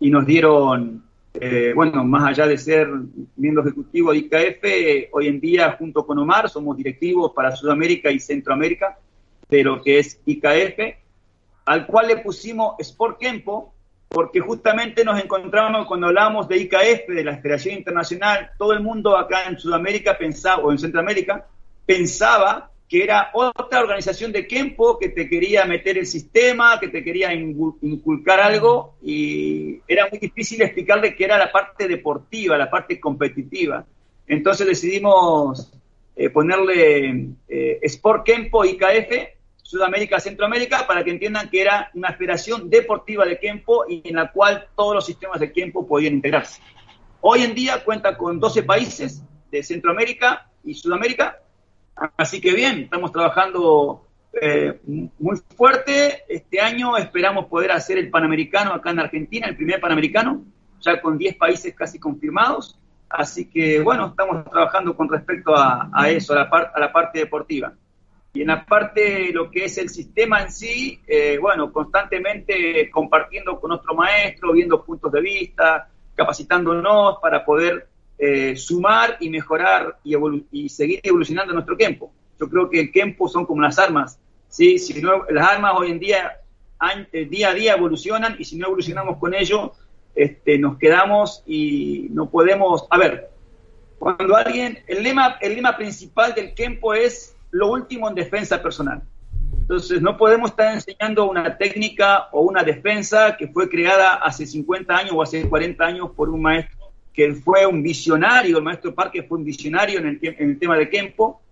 [0.00, 1.04] y nos dieron,
[1.40, 2.88] eh, bueno, más allá de ser
[3.36, 8.18] miembro ejecutivo de IKF, hoy en día junto con Omar somos directivos para Sudamérica y
[8.18, 8.98] Centroamérica
[9.48, 10.96] de lo que es IKF,
[11.64, 13.74] al cual le pusimos Sport Kempo,
[14.08, 19.16] porque justamente nos encontramos cuando hablamos de IKF, de la Federación Internacional, todo el mundo
[19.16, 21.46] acá en Sudamérica pensaba, o en Centroamérica,
[21.84, 27.04] pensaba que era otra organización de Kempo que te quería meter el sistema, que te
[27.04, 32.98] quería inculcar algo, y era muy difícil explicarle que era la parte deportiva, la parte
[32.98, 33.84] competitiva.
[34.26, 35.72] Entonces decidimos
[36.16, 42.70] eh, ponerle eh, Sport Kempo IKF Sudamérica, Centroamérica, para que entiendan que era una federación
[42.70, 46.62] deportiva de Kempo y en la cual todos los sistemas de Kempo podían integrarse.
[47.20, 51.42] Hoy en día cuenta con 12 países de Centroamérica y Sudamérica,
[52.16, 54.08] así que bien, estamos trabajando
[54.40, 54.80] eh,
[55.18, 56.24] muy fuerte.
[56.28, 60.44] Este año esperamos poder hacer el Panamericano acá en Argentina, el primer Panamericano,
[60.80, 62.78] ya con 10 países casi confirmados.
[63.08, 67.72] Así que bueno, estamos trabajando con respecto a, eso, a la, parte deportiva.
[68.34, 73.58] Y en la parte lo que es el sistema en sí, eh, bueno, constantemente compartiendo
[73.58, 80.68] con nuestro maestro, viendo puntos de vista, capacitándonos para poder eh, sumar y mejorar y,
[80.68, 82.10] seguir evolucionando nuestro tiempo.
[82.40, 84.78] Yo creo que el tiempo son como las armas, ¿sí?
[84.78, 86.40] Si no, las armas hoy en día,
[87.12, 89.72] eh, día a día evolucionan y si no evolucionamos con ello,
[90.16, 92.86] este, nos quedamos y no podemos...
[92.90, 93.30] A ver,
[94.00, 94.80] cuando alguien...
[94.88, 99.00] El lema, el lema principal del tiempo es lo último en defensa personal.
[99.52, 104.96] Entonces, no podemos estar enseñando una técnica o una defensa que fue creada hace 50
[104.96, 106.77] años o hace 40 años por un maestro
[107.18, 110.78] que fue un visionario, el maestro Parque fue un visionario en el, en el tema
[110.78, 111.42] de Kempo,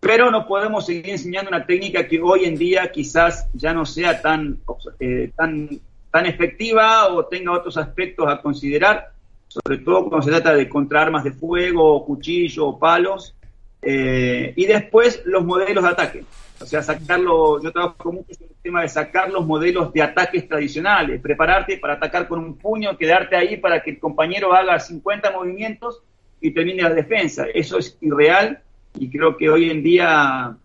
[0.00, 4.20] pero no podemos seguir enseñando una técnica que hoy en día quizás ya no sea
[4.20, 4.58] tan,
[4.98, 5.68] eh, tan,
[6.10, 9.12] tan efectiva o tenga otros aspectos a considerar,
[9.46, 13.36] sobre todo cuando se trata de contra armas de fuego, cuchillo o palos,
[13.82, 16.24] eh, y después los modelos de ataque.
[16.64, 20.48] O sea, sacarlo, yo trabajo mucho en el tema de sacar los modelos de ataques
[20.48, 25.30] tradicionales, prepararte para atacar con un puño, quedarte ahí para que el compañero haga 50
[25.32, 26.02] movimientos
[26.40, 27.44] y termine la defensa.
[27.52, 28.62] Eso es irreal
[28.98, 30.56] y creo que hoy en día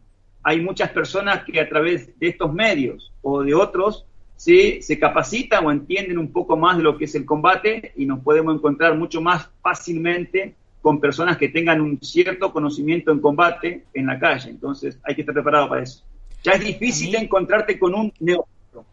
[0.42, 4.06] hay muchas personas que a través de estos medios o de otros
[4.38, 8.22] se capacitan o entienden un poco más de lo que es el combate y nos
[8.22, 10.56] podemos encontrar mucho más fácilmente
[10.90, 14.50] con personas que tengan un cierto conocimiento en combate en la calle.
[14.50, 16.04] Entonces hay que estar preparado para eso.
[16.44, 18.88] Ya es difícil encontrarte con un neófito.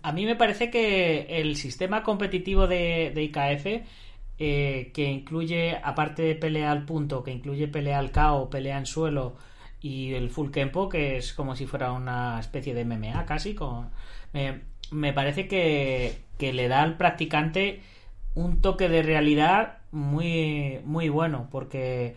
[0.00, 3.84] A mí me parece que el sistema competitivo de, IKF,
[4.38, 8.86] eh, que incluye, aparte de pelea al punto, que incluye pelea al KO, pelea en
[8.86, 9.36] suelo
[9.82, 13.90] y el full kempo, que es como si fuera una especie de MMA casi, con,
[14.32, 17.82] me parece que, que le da al practicante
[18.34, 22.16] un toque de realidad muy, muy bueno, porque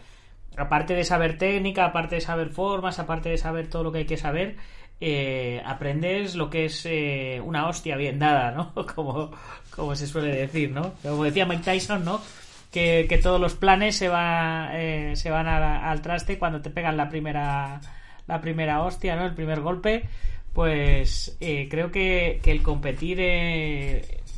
[0.57, 4.05] aparte de saber técnica, aparte de saber formas, aparte de saber todo lo que hay
[4.05, 4.57] que saber,
[4.99, 8.73] eh, aprendes lo que es eh, una hostia bien dada, ¿no?
[8.95, 9.31] Como,
[9.75, 10.93] como se suele decir, ¿no?
[11.01, 12.21] Como decía Mike Tyson, ¿no?
[12.71, 17.09] Que, todos los planes se, va, eh, se van al traste cuando te pegan la
[17.09, 17.81] primera,
[18.27, 19.25] la primera hostia, ¿no?
[19.25, 20.03] El primer golpe.
[20.53, 23.19] Pues creo que, que el competir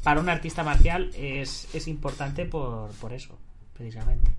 [0.03, 3.37] para un artista marcial es, es importante por, por eso,
[3.75, 4.29] precisamente.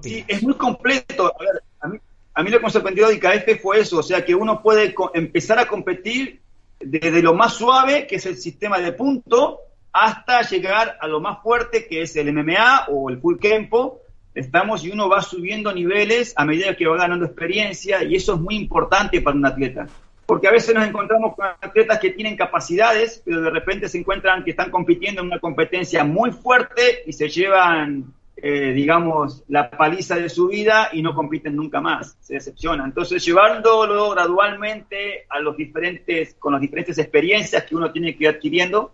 [0.00, 1.26] Sí, es muy completo.
[1.26, 1.98] A, ver, a, mí,
[2.34, 4.94] a mí lo que me sorprendió de IKF fue eso, o sea, que uno puede
[5.12, 6.40] empezar a competir
[6.80, 9.58] desde lo más suave, que es el sistema de punto,
[9.92, 14.00] hasta llegar a lo más fuerte, que es el MMA o el full tempo.
[14.34, 18.40] Estamos y uno va subiendo niveles a medida que va ganando experiencia y eso es
[18.40, 19.86] muy importante para un atleta
[20.32, 24.42] porque a veces nos encontramos con atletas que tienen capacidades, pero de repente se encuentran
[24.42, 30.16] que están compitiendo en una competencia muy fuerte y se llevan, eh, digamos, la paliza
[30.16, 32.86] de su vida y no compiten nunca más, se decepcionan.
[32.86, 38.30] Entonces, llevándolo gradualmente a los diferentes, con las diferentes experiencias que uno tiene que ir
[38.30, 38.90] adquiriendo,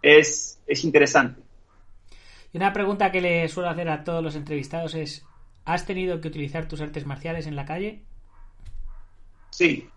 [0.00, 1.40] es, es interesante.
[2.52, 5.26] Y una pregunta que le suelo hacer a todos los entrevistados es,
[5.64, 8.04] ¿has tenido que utilizar tus artes marciales en la calle?
[9.50, 9.90] Sí,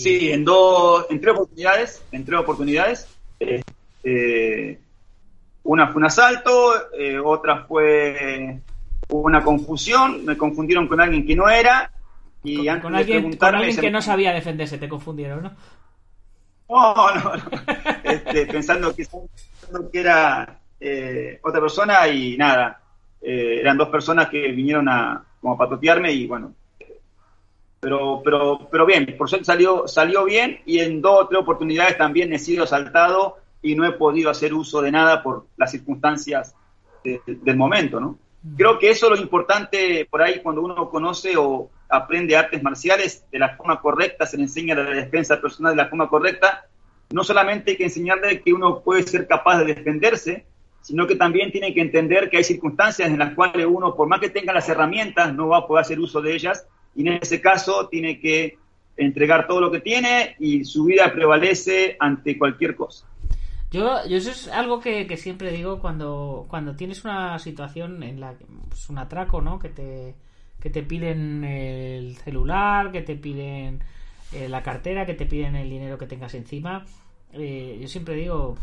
[0.00, 3.08] Sí, en dos, en tres oportunidades, en tres oportunidades.
[3.38, 4.78] Eh,
[5.62, 8.60] una fue un asalto, eh, otra fue
[9.08, 11.90] una confusión, me confundieron con alguien que no era
[12.42, 15.52] y con, antes con alguien, con alguien que no sabía defenderse, te confundieron, ¿no?
[16.68, 17.42] No, no, no.
[18.02, 19.06] Este, pensando, que,
[19.92, 22.80] era eh, otra persona y nada.
[23.20, 26.54] eran dos personas que vinieron a como a patotearme y bueno,
[27.80, 31.96] pero, pero, pero bien, por suerte salió, salió bien y en dos o tres oportunidades
[31.96, 36.54] también he sido asaltado y no he podido hacer uso de nada por las circunstancias
[37.02, 38.18] del momento, ¿no?
[38.42, 38.56] Mm.
[38.56, 43.24] Creo que eso es lo importante por ahí cuando uno conoce o aprende artes marciales
[43.32, 46.66] de la forma correcta, se le enseña la defensa personal de la forma correcta,
[47.10, 50.46] no solamente hay que enseñarle que uno puede ser capaz de defenderse,
[50.82, 54.20] sino que también tiene que entender que hay circunstancias en las cuales uno, por más
[54.20, 57.40] que tenga las herramientas, no va a poder hacer uso de ellas, y en ese
[57.40, 58.58] caso tiene que
[58.96, 63.06] entregar todo lo que tiene y su vida prevalece ante cualquier cosa.
[63.70, 68.36] Yo, yo eso es algo que, siempre digo cuando, cuando tienes una situación en la
[68.36, 69.60] que pues un atraco, ¿no?
[69.60, 70.14] Que te,
[70.60, 73.80] que te piden el celular, que te piden
[74.32, 76.84] eh, la cartera, que te piden el dinero que tengas encima.
[77.32, 78.56] Eh, yo siempre digo,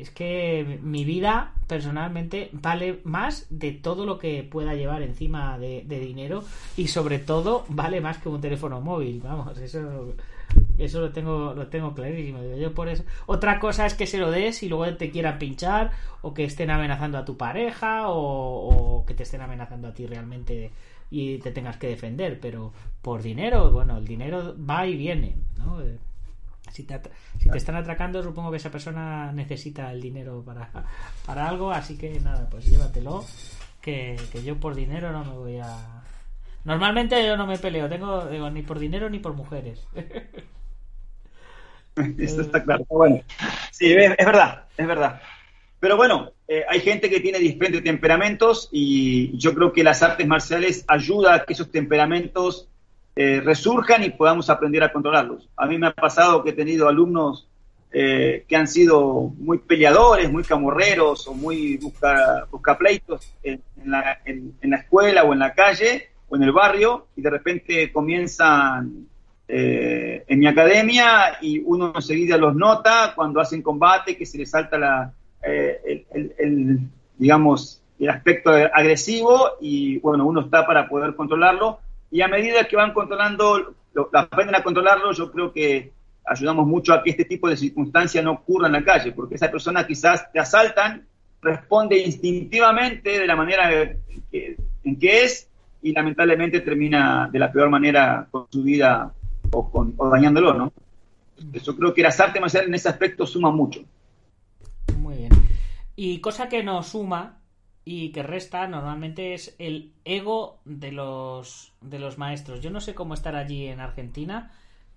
[0.00, 5.84] es que mi vida personalmente vale más de todo lo que pueda llevar encima de,
[5.84, 6.44] dinero
[6.76, 9.20] y sobre todo vale más que un teléfono móvil.
[9.22, 10.14] Vamos, eso
[10.78, 12.42] eso lo tengo lo tengo clarísimo.
[12.56, 13.04] Yo por eso.
[13.26, 15.92] Otra cosa es que se lo des y luego te quieran pinchar
[16.22, 20.06] o que estén amenazando a tu pareja o, o que te estén amenazando a ti
[20.06, 20.72] realmente
[21.10, 22.72] y te tengas que defender, pero
[23.02, 25.80] por dinero, bueno, el dinero va y viene, ¿no?
[26.72, 27.00] Si te,
[27.38, 30.70] si te están atracando, supongo que esa persona necesita el dinero para,
[31.26, 33.24] para algo, así que nada, pues llévatelo,
[33.80, 36.04] que, yo por dinero no me voy a...
[36.64, 39.86] Normalmente yo no me peleo, tengo digo, ni por dinero ni por mujeres.
[42.18, 42.84] Esto está claro.
[42.88, 43.22] Bueno,
[43.70, 45.20] sí, es, verdad, es verdad.
[45.80, 50.26] Pero bueno, eh, hay gente que tiene diferentes temperamentos y yo creo que las artes
[50.26, 52.68] marciales ayudan a que esos temperamentos
[53.16, 55.48] eh, resurjan y podamos aprender a controlarlos.
[55.56, 57.48] A mí me ha pasado que he tenido alumnos
[57.92, 64.54] eh, que han sido muy peleadores, muy camorreros o muy busca, buscapleitos en, la, en,
[64.62, 69.08] la escuela o en la calle o en el barrio y de repente comienzan
[69.48, 74.50] eh, en mi academia y uno enseguida los nota cuando hacen combate que se les
[74.50, 76.78] salta la, el,
[77.18, 81.80] digamos, el aspecto agresivo y bueno, uno está para poder controlarlo
[82.10, 83.74] y a medida que van controlando,
[84.12, 85.92] aprenden a controlarlo, yo creo que
[86.26, 89.50] ayudamos mucho a que este tipo de circunstancias no ocurra en la calle, porque esa
[89.50, 91.06] persona quizás te asaltan,
[91.40, 93.70] responde instintivamente de la manera
[94.32, 95.48] en que es
[95.82, 99.12] y lamentablemente termina de la peor manera con su vida
[99.50, 100.72] o, con, o dañándolo, ¿no?
[101.62, 103.80] Yo creo que las artes marciales en ese aspecto suma mucho.
[104.98, 105.32] Muy bien.
[105.96, 107.39] Y cosa que no suma
[107.92, 112.60] y que resta normalmente es el ego de los de los maestros.
[112.60, 114.52] Yo no sé cómo estar allí en Argentina,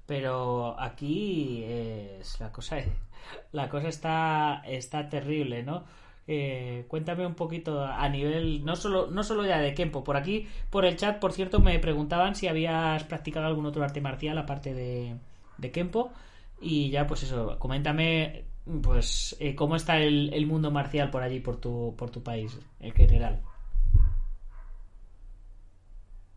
[0.06, 2.78] pero aquí es la cosa
[3.52, 5.86] la cosa está está terrible, ¿no?
[6.28, 10.48] Eh, cuéntame un poquito a nivel no solo no solo ya de Kempo por aquí
[10.70, 14.74] por el chat por cierto me preguntaban si habías practicado algún otro arte marcial aparte
[14.74, 15.18] de
[15.58, 16.14] de Kempo
[16.62, 18.46] y ya pues eso coméntame
[18.82, 22.91] pues eh, cómo está el, mundo marcial por allí, por tu, por tu país, en
[22.91, 23.41] general.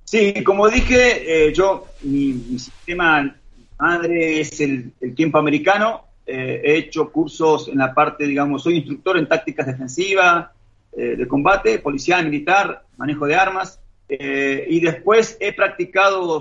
[0.04, 3.36] Sí, como dije, eh, yo, mi, sistema
[3.78, 6.04] madre es el, tiempo americano.
[6.26, 10.50] Eh, he hecho cursos en la parte, digamos, soy instructor en tácticas defensivas,
[10.96, 13.78] de combate, policial, militar, manejo de armas.
[14.08, 16.40] y después he practicado,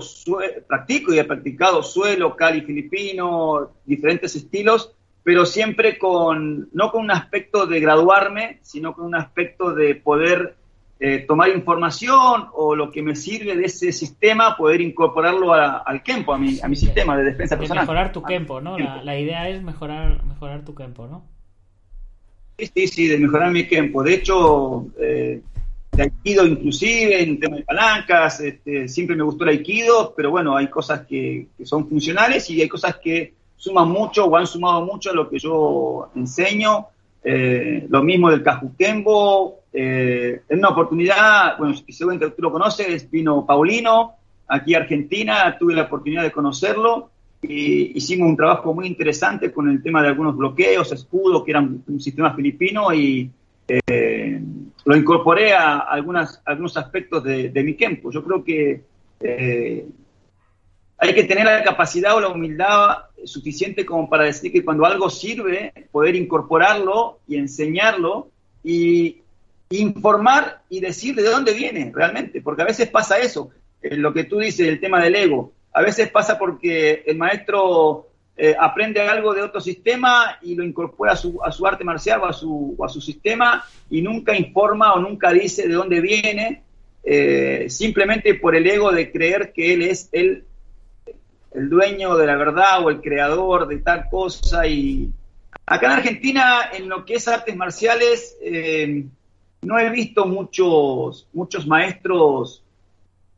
[0.66, 4.96] practico y he practicado suelo, cali filipino, diferentes estilos
[5.26, 10.54] pero siempre con, no con un aspecto de graduarme, sino con un aspecto de poder
[11.00, 16.32] eh, tomar información o lo que me sirve de ese sistema, poder incorporarlo al Kempo,
[16.32, 17.82] a mi, a mi sistema de defensa personal.
[17.82, 18.78] Mejorar tu Kempo, ¿no?
[18.78, 21.24] La, idea es mejorar, mejorar tu Kempo, ¿no?
[22.56, 24.04] Sí, sí, sí, de mejorar mi Kempo.
[24.04, 25.42] De hecho, eh,
[25.90, 30.56] de Aikido inclusive, en tema de palancas, este, siempre me gustó el Aikido, pero bueno,
[30.56, 34.84] hay cosas que, que son funcionales y hay cosas que suman mucho o han sumado
[34.84, 36.86] mucho a lo que yo enseño.
[37.24, 39.60] Eh, lo mismo del Cajuquembo.
[39.72, 44.14] Eh, en una oportunidad, bueno, seguramente tú lo conoces, vino Paulino
[44.48, 47.10] aquí Argentina, tuve la oportunidad de conocerlo
[47.42, 51.82] y hicimos un trabajo muy interesante con el tema de algunos bloqueos, escudos, que eran
[51.86, 53.30] un sistema filipino y
[53.68, 54.40] eh,
[54.84, 58.10] lo incorporé a algunas, algunos aspectos de, mi tiempo.
[58.10, 58.82] Yo creo que
[59.20, 59.86] eh,
[60.98, 65.10] hay que tener la capacidad o la humildad suficiente como para decir que cuando algo
[65.10, 68.28] sirve, poder incorporarlo y enseñarlo
[68.64, 69.22] y
[69.70, 73.50] informar y decir de dónde viene realmente, porque a veces pasa eso,
[73.82, 78.08] eh, lo que tú dices, el tema del ego, a veces pasa porque el maestro
[78.36, 82.20] eh, aprende algo de otro sistema y lo incorpora a su, a su arte marcial
[82.22, 86.62] o a su, a su, sistema y nunca informa o nunca dice de dónde viene,
[87.04, 90.44] eh, simplemente por el ego de creer que él es el
[91.56, 94.66] el dueño de la verdad o el creador de tal cosa.
[94.66, 95.10] Y
[95.64, 99.06] acá en Argentina, en lo que es artes marciales, eh,
[99.62, 102.62] no he visto muchos, muchos maestros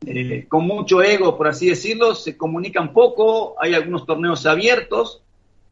[0.05, 5.21] eh, con mucho ego, por así decirlo, se comunican poco, hay algunos torneos abiertos,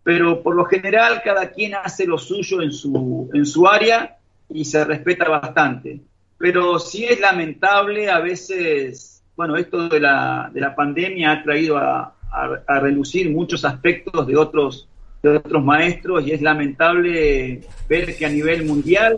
[0.03, 4.17] pero por lo general cada quien hace lo suyo en su, en su área
[4.49, 6.01] y se respeta bastante.
[6.37, 11.77] Pero sí es lamentable a veces, bueno, esto de la, de la pandemia ha traído
[11.77, 14.87] a, a, relucir muchos aspectos de otros
[15.23, 19.17] de otros maestros y es lamentable ver que a nivel mundial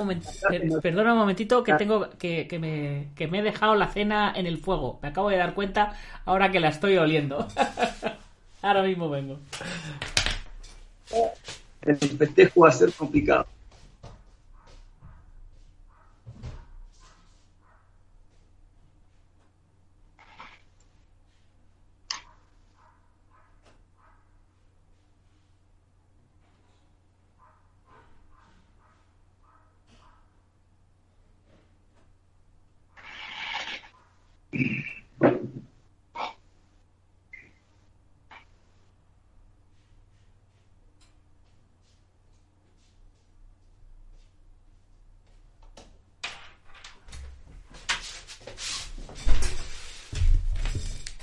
[0.00, 4.32] un perdona un momentito que tengo que, que, me, que me he dejado la cena
[4.34, 4.98] en el fuego.
[5.02, 5.92] Me acabo de dar cuenta
[6.24, 7.46] ahora que la estoy oliendo.
[8.60, 9.38] Ahora mismo vengo.
[11.82, 13.46] El festejo va a ser complicado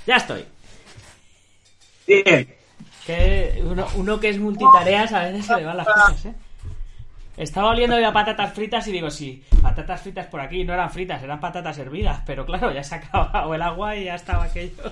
[0.06, 0.44] Ya estoy.
[2.06, 2.54] Bien.
[3.04, 3.62] Que
[3.96, 6.34] uno, que es multitareas a veces se le van las cosas, ¿eh?
[7.36, 11.22] Estaba oliendo ya patatas fritas y digo, sí, patatas fritas por aquí no eran fritas,
[11.22, 14.82] eran patatas hervidas, pero claro, ya se ha acabado el agua y ya estaba aquello.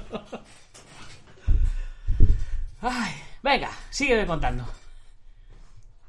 [2.83, 3.13] Ay,
[3.43, 4.67] venga, sígueme contando.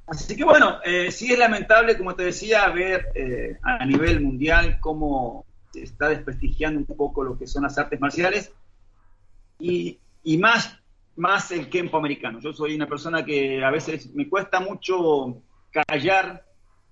[0.08, 4.78] Así que bueno, eh, sí es lamentable, como te decía, ver eh, a nivel mundial
[4.82, 8.51] cómo se está desprestigiando un poco lo que son las artes marciales
[9.60, 9.99] y,
[10.38, 10.80] más,
[11.16, 12.39] más el Kempo americano.
[12.39, 15.41] Yo soy una persona que a veces me cuesta mucho
[15.72, 16.43] callar.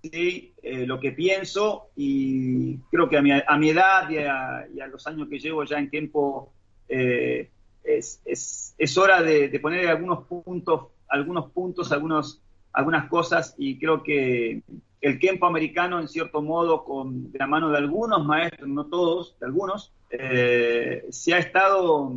[0.06, 0.52] Eh,
[0.86, 5.30] lo que pienso y creo que a mi, a mi edad y a, los años
[5.30, 6.52] que llevo ya en Kempo
[6.90, 7.50] eh,
[7.86, 12.42] es, es, es, hora de, de, poner algunos puntos, algunos puntos, algunos,
[12.74, 14.62] algunas cosas y creo que
[15.04, 19.46] el Kempo americano, en cierto modo, con la mano de algunos maestros, no todos, de
[19.46, 22.14] algunos, eh, se ha estado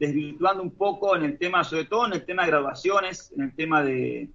[0.00, 3.54] desvirtuando un poco en el tema, sobre todo en el tema de graduaciones, en el
[3.54, 4.30] tema de,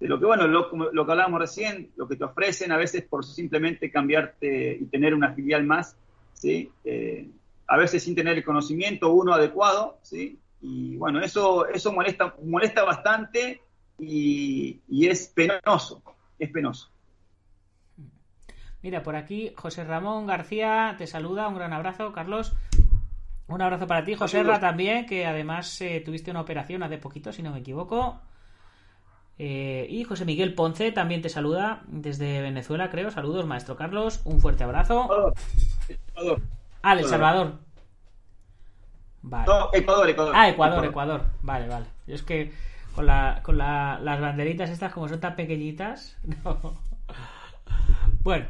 [0.00, 3.90] lo que, bueno, lo, que hablábamos recién, lo que te ofrecen a veces por simplemente
[3.90, 5.96] cambiarte y tener una filial más,
[6.34, 6.70] ¿sí?
[6.84, 7.30] Eh,
[7.66, 10.38] a veces sin tener el conocimiento uno adecuado, ¿sí?
[10.60, 13.62] Y bueno, eso, eso molesta, molesta bastante
[13.98, 16.02] y, y es penoso,
[16.38, 16.90] es penoso.
[18.82, 22.54] Mira, por aquí José Ramón García te saluda, un gran abrazo, Carlos.
[23.48, 27.32] Un abrazo para ti, José Ra, también, que además eh, tuviste una operación hace poquito,
[27.32, 28.20] si no me equivoco.
[29.38, 33.10] Eh, y José Miguel Ponce también te saluda desde Venezuela, creo.
[33.10, 34.20] Saludos, maestro Carlos.
[34.24, 35.34] Un fuerte abrazo.
[35.88, 36.40] Ecuador.
[36.82, 37.58] Ah, del Salvador.
[39.22, 39.46] Vale.
[39.46, 40.32] No, Ecuador, Ecuador.
[40.36, 41.86] Ah, Ecuador, Ecuador, Vale, vale.
[42.06, 42.52] Yo es que
[42.94, 46.18] con, la, con la, las banderitas estas, como son tan pequeñitas.
[48.20, 48.46] Bueno,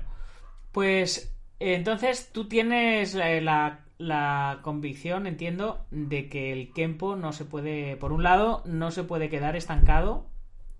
[0.72, 3.85] pues entonces tú tienes la la
[4.62, 9.28] convicción, entiendo, de que el Kempo no se puede, por un lado, no se puede
[9.28, 10.26] quedar estancado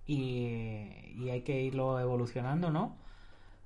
[0.06, 2.96] y, hay que irlo evolucionando, ¿no?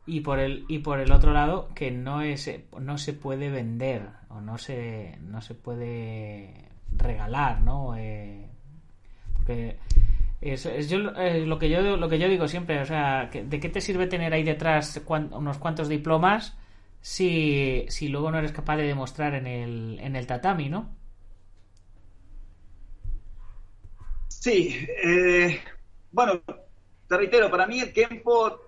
[0.06, 4.08] Y por el y por el otro lado que no es no se puede vender
[4.28, 7.96] o no se no se puede regalar, ¿no?
[7.96, 8.48] Eh,
[9.34, 9.76] porque
[10.40, 13.80] es, yo, lo que yo lo que yo digo siempre, o sea, ¿de qué te
[13.80, 16.56] sirve tener ahí detrás unos cuantos diplomas
[17.00, 20.96] si, si luego no eres capaz de demostrar en el, en el tatami, ¿no?
[24.28, 25.60] Sí, eh,
[26.12, 26.40] bueno,
[27.06, 28.58] te reitero, para mí el tiempo,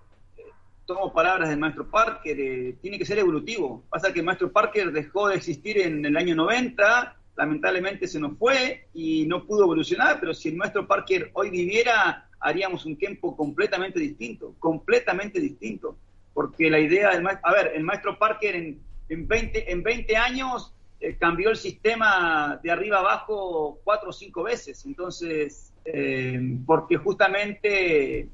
[0.84, 3.84] tomo palabras del maestro Parker, eh, tiene que ser evolutivo.
[3.88, 8.36] Pasa que el maestro Parker dejó de existir en el año 90, lamentablemente se nos
[8.36, 13.36] fue y no pudo evolucionar, pero si el maestro Parker hoy viviera, haríamos un tiempo
[13.36, 15.96] completamente distinto, completamente distinto
[16.34, 20.16] porque la idea del maestro, a ver, el maestro Parker en, en, 20, en 20
[20.16, 20.72] años
[21.02, 28.20] eh, cambió el sistema de arriba abajo cuatro o cinco veces, entonces, eh, porque justamente
[28.20, 28.28] eh,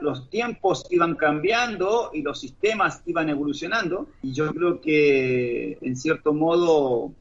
[0.00, 6.34] los tiempos iban cambiando y los sistemas iban evolucionando, y yo creo que en cierto
[6.34, 7.12] modo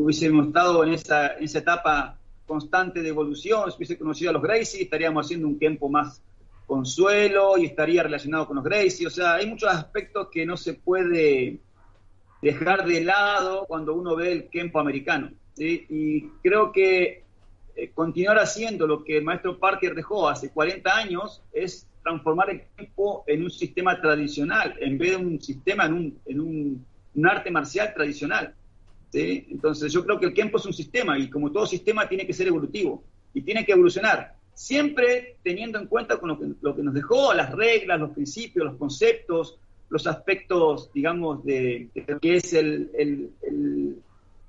[0.00, 4.42] hubiésemos estado en esa, en esa etapa constante de evolución, si hubiese conocido a los
[4.42, 6.22] Gracie, estaríamos haciendo un tiempo más
[6.68, 9.06] Consuelo y estaría relacionado con los Gracie.
[9.06, 11.58] O sea, hay muchos aspectos que no se puede
[12.42, 15.32] dejar de lado cuando uno ve el Kempo americano.
[15.56, 17.24] Y creo que
[17.74, 22.62] eh, continuar haciendo lo que el maestro Parker dejó hace 40 años es transformar el
[22.76, 27.26] Kempo en un sistema tradicional, en vez de un sistema, en un, en un, un
[27.26, 28.54] arte marcial tradicional.
[29.12, 32.34] Entonces yo creo que el Kempo es un sistema y como todo sistema tiene que
[32.34, 33.02] ser evolutivo.
[33.32, 36.30] y tiene que evolucionar, siempre teniendo en cuenta con
[36.60, 42.18] lo que, nos dejó, las reglas, los principios, los conceptos, los aspectos, digamos, de, de
[42.20, 43.30] que es el, el,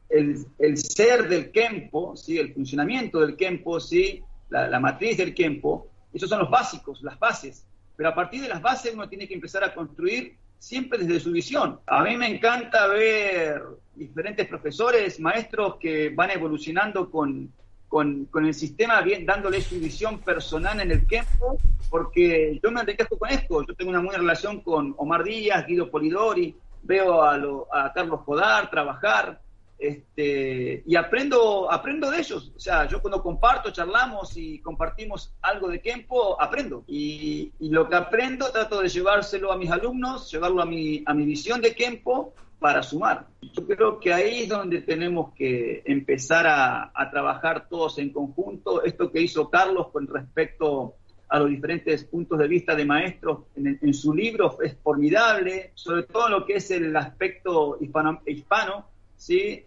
[0.10, 2.40] el, el, ser del Kempo, ¿sí?
[2.40, 4.24] el funcionamiento del Kempo, ¿sí?
[4.50, 7.68] la, la matriz del Kempo, esos son los básicos, las bases.
[7.96, 11.32] Pero a partir de las bases uno tiene que empezar a construir siempre desde su
[11.32, 11.82] visión.
[11.86, 13.62] A mí me encanta ver
[13.94, 17.54] diferentes profesores, maestros que van evolucionando con,
[17.90, 21.58] con, con, el sistema, bien, dándole su visión personal en el tiempo,
[21.90, 23.66] porque yo me enriquezco con esto.
[23.66, 28.22] Yo tengo una buena relación con Omar Díaz, Guido Polidori, veo a, lo, a Carlos
[28.26, 29.42] Podar trabajar,
[29.80, 32.52] este, y aprendo, aprendo de ellos.
[32.56, 36.84] O sea, yo cuando comparto, charlamos y compartimos algo de tiempo, aprendo.
[36.86, 41.14] Y, y, lo que aprendo trato de llevárselo a mis alumnos, llevarlo a mi, a
[41.14, 43.28] mi visión de tiempo para sumar.
[43.42, 48.84] Yo creo que ahí es donde tenemos que empezar a, trabajar todos en conjunto.
[48.84, 50.96] Esto que hizo Carlos con respecto
[51.30, 56.04] a los diferentes puntos de vista de maestros en, en su libro es formidable, sobre
[56.04, 58.86] todo lo que es el aspecto hispano, hispano
[59.20, 59.66] ¿sí?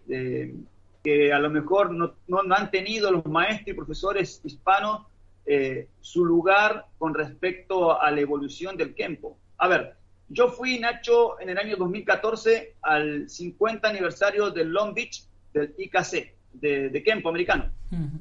[1.03, 2.15] Que a lo mejor no,
[2.55, 5.05] han tenido los maestros y profesores hispanos
[5.45, 9.37] eh, su lugar con respecto a la evolución del Kempo.
[9.57, 9.95] A ver,
[10.29, 16.33] yo fui, Nacho, en el año 2014 al 50 aniversario del Long Beach del IKC,
[16.53, 17.71] de, de Kempo americano.
[17.91, 18.19] Uh -huh.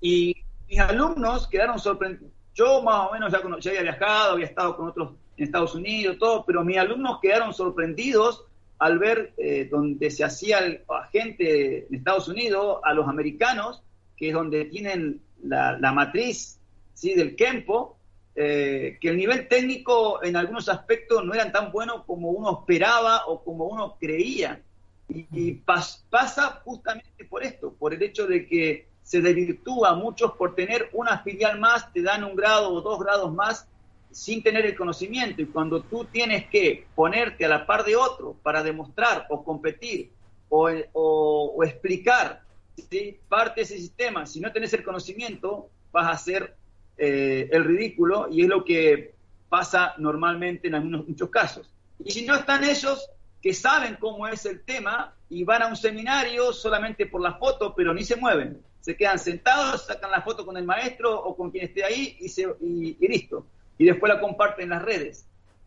[0.00, 0.36] Y
[0.68, 2.32] mis alumnos quedaron sorprendidos.
[2.54, 6.16] Yo más o menos ya, ya había viajado, había estado con otros en Estados Unidos,
[6.18, 8.44] todo, pero mis alumnos quedaron sorprendidos
[8.78, 13.82] al ver eh, donde se hacía el agente en Estados Unidos, a los americanos,
[14.16, 16.60] que es donde tienen la, la matriz
[16.94, 17.14] ¿sí?
[17.14, 17.98] del Kempo,
[18.36, 23.26] eh, que el nivel técnico en algunos aspectos no eran tan bueno como uno esperaba
[23.26, 24.60] o como uno creía.
[25.08, 30.32] Y, y pas, pasa justamente por esto, por el hecho de que se desvirtúa muchos
[30.32, 33.68] por tener una filial más, te dan un grado o dos grados más
[34.10, 35.42] sin tener el conocimiento.
[35.42, 40.10] Y cuando tú tienes que ponerte a la par de otro para demostrar o competir
[40.48, 42.42] o, o, o explicar
[42.90, 43.18] ¿sí?
[43.28, 46.56] parte de ese sistema, si no tenés el conocimiento, vas a hacer
[46.96, 49.14] eh, el ridículo y es lo que
[49.48, 51.70] pasa normalmente en algunos, muchos casos.
[52.04, 53.08] Y si no están ellos
[53.40, 57.74] que saben cómo es el tema y van a un seminario solamente por la foto,
[57.74, 58.60] pero ni se mueven.
[58.80, 62.28] Se quedan sentados, sacan la foto con el maestro o con quien esté ahí y,
[62.28, 63.46] se, y, y listo
[63.78, 65.26] y después la comparten en las redes.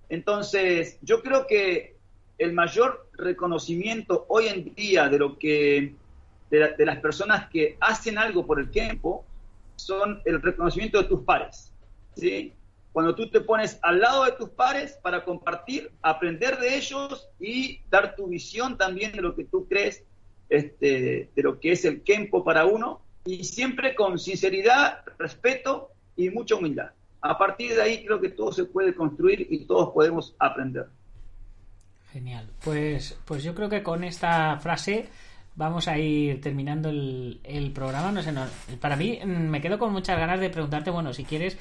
[0.09, 1.95] Entonces, yo creo que
[2.37, 5.95] el mayor reconocimiento hoy en día de lo que
[6.49, 9.25] de, la, de, las personas que hacen algo por el tiempo
[9.77, 11.73] son el reconocimiento de tus pares.
[12.15, 12.53] ¿sí?
[12.91, 17.79] Cuando tú te pones al lado de tus pares para compartir, aprender de ellos y
[17.89, 20.03] dar tu visión también de lo que tú crees,
[20.49, 26.29] este, de lo que es el tiempo para uno, y siempre con sinceridad, respeto y
[26.29, 30.35] mucha humildad a partir de ahí creo que todo se puede construir y todos podemos
[30.39, 30.87] aprender.
[32.11, 32.49] Genial.
[32.63, 35.09] Pues, pues yo creo que con esta frase
[35.57, 38.11] vamos a ir terminando el, el programa.
[38.13, 38.45] No sé, no,
[38.79, 41.57] para mí mm, me quedo con muchas ganas de preguntarte, bueno, si quieres,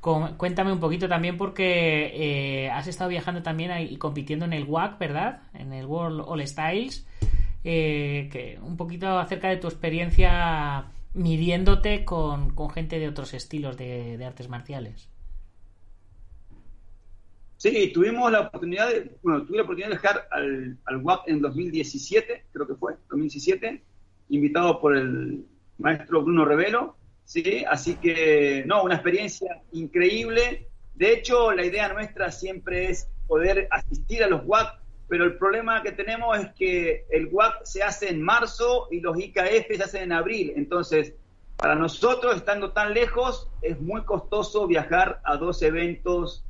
[0.00, 4.98] cuéntame un poquito también porque eh, has estado viajando también y compitiendo en el WAC,
[4.98, 5.40] ¿verdad?
[5.54, 7.06] En el World All Styles.
[7.64, 14.24] Eh, que un poquito acerca de tu experiencia midiéndote con, gente de otros estilos de,
[14.24, 15.08] artes marciales.
[17.58, 21.42] Sí, tuvimos la oportunidad de, bueno, tuve la oportunidad de dejar al, al WAP en
[21.42, 23.82] 2017, creo que fue, 2017,
[24.30, 25.44] invitado por el
[25.76, 30.68] maestro Bruno Revelo, sí, así que, no, una experiencia increíble.
[30.94, 34.78] De hecho, la idea nuestra siempre es poder asistir a los WAC
[35.08, 39.18] pero el problema que tenemos es que el WAC se hace en marzo y los
[39.18, 40.52] IKF se hacen en abril.
[40.54, 41.14] Entonces,
[41.56, 46.44] para nosotros, estando tan lejos, es muy costoso viajar a dos eventos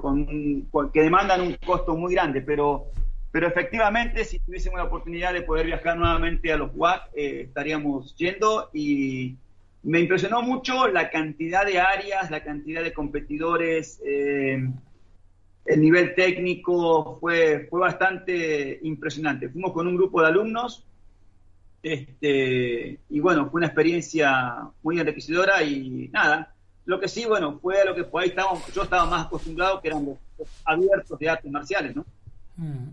[0.00, 2.86] con, con, que demandan un costo muy grande, pero,
[3.30, 8.16] pero efectivamente, si tuviésemos la oportunidad de poder viajar nuevamente a los WAC, eh, estaríamos
[8.16, 9.36] yendo y
[9.82, 14.00] me impresionó mucho la cantidad de áreas, la cantidad de competidores.
[14.04, 14.68] Eh,
[15.64, 19.50] el nivel técnico fue, fue bastante impresionante.
[19.50, 20.88] Fuimos con un grupo de alumnos
[21.82, 26.54] este, y bueno, fue una experiencia muy enriquecedora y nada,
[26.88, 29.88] lo que sí, bueno, fue lo que por ahí estábamos, yo estaba más acostumbrado que
[29.88, 32.06] eran los, los abiertos de artes marciales, ¿no?
[32.56, 32.88] Mm.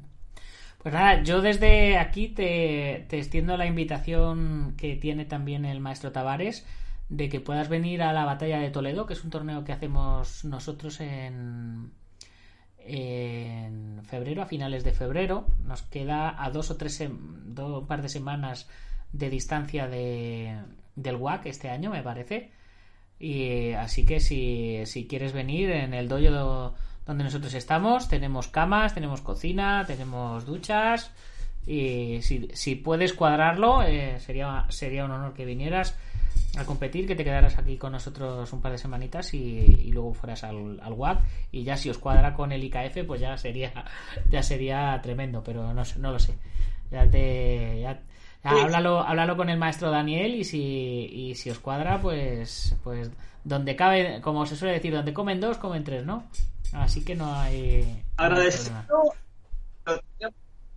[0.80, 6.12] Pues nada, yo desde aquí te, te extiendo la invitación que tiene también el maestro
[6.12, 6.66] Tavares
[7.08, 10.44] de que puedas venir a la batalla de Toledo, que es un torneo que hacemos
[10.44, 11.94] nosotros en,
[12.80, 15.48] en febrero, a finales de febrero.
[15.64, 17.02] Nos queda a dos o tres,
[17.46, 18.68] dos, un par de semanas
[19.14, 20.60] de distancia de,
[20.98, 22.52] del WAC este año, me parece.
[23.20, 28.94] Y así que si, si quieres venir en el dojo donde nosotros estamos, tenemos camas,
[28.94, 31.12] tenemos cocina, tenemos duchas.
[31.68, 35.96] Y si, si puedes cuadrarlo, eh, sería, sería un honor que vinieras
[36.58, 40.44] a competir, que te quedaras aquí con nosotros un par de semanitas y, luego fueras
[40.44, 41.20] al, al WAC.
[41.52, 43.72] Y ya si os cuadra con el IKF, pues ya sería,
[44.30, 46.36] ya sería tremendo, pero no, no lo sé.
[46.92, 47.86] Ya te.
[48.46, 50.62] Háblalo, háblalo con el maestro Daniel y si,
[51.12, 53.12] y si os cuadra, pues, pues
[53.44, 56.26] donde cabe, como se suele decir, donde comen dos, comen tres, ¿no?
[56.74, 58.04] Así que no hay.
[58.18, 58.76] Agradecido,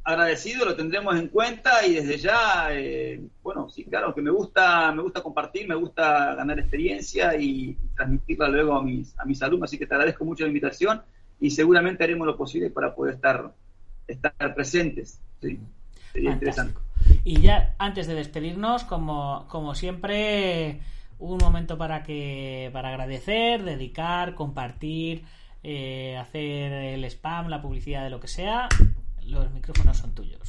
[0.05, 4.91] agradecido, lo tendremos en cuenta y desde ya, eh, bueno, sí, claro, que me gusta,
[4.93, 9.69] me gusta compartir, me gusta ganar experiencia y transmitirla luego a mis, a mis alumnos,
[9.69, 11.03] así que te agradezco mucho la invitación
[11.41, 13.53] y seguramente haremos lo posible para poder estar,
[14.07, 15.21] estar presentes.
[15.43, 15.59] Sí,
[16.13, 16.88] sería interesante.
[17.25, 20.81] Y ya antes de despedirnos, como, como siempre,
[21.19, 25.25] un momento para que para agradecer, dedicar, compartir,
[25.63, 28.69] eh, hacer el spam, la publicidad de lo que sea.
[29.25, 30.41] Los micrófonos son tuyos.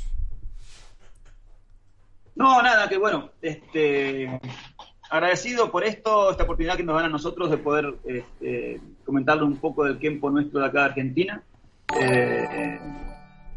[2.36, 4.40] No, nada, que bueno, este
[5.10, 9.58] agradecido por esto, esta oportunidad que nos dan a nosotros de poder este, comentarle un
[9.58, 11.44] poco del tiempo nuestro de acá de Argentina.
[12.00, 12.80] Eh,